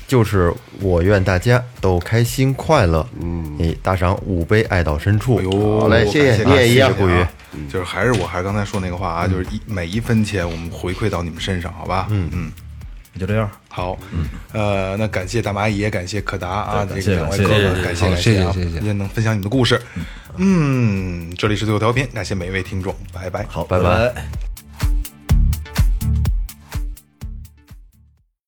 [0.07, 3.05] 就是我愿大家都开心快乐。
[3.19, 5.35] 嗯，你打赏五杯爱到深处。
[5.35, 6.91] 哎呦，好嘞谢谢感你也一样。
[6.97, 7.29] 谢谢啊
[7.71, 12.07] 就是还是我还是刚才说那个话啊，就是一每一分钱我们回馈到你们身上，好吧？
[12.09, 12.29] 嗯。
[12.31, 12.51] 嗯。
[13.19, 13.97] 就这样，好，
[14.53, 18.77] 呃，那感谢大蚂蚁，也感谢可达啊，这对感谢个两位哥哥，感谢感谢谢啊，谢谢谢谢。
[18.77, 19.81] 今天能分享你们的故事，
[20.35, 23.79] 嗯，这里是最后调频，感谢每一位听众，拜拜，好，拜。
[23.79, 24.46] 拜拜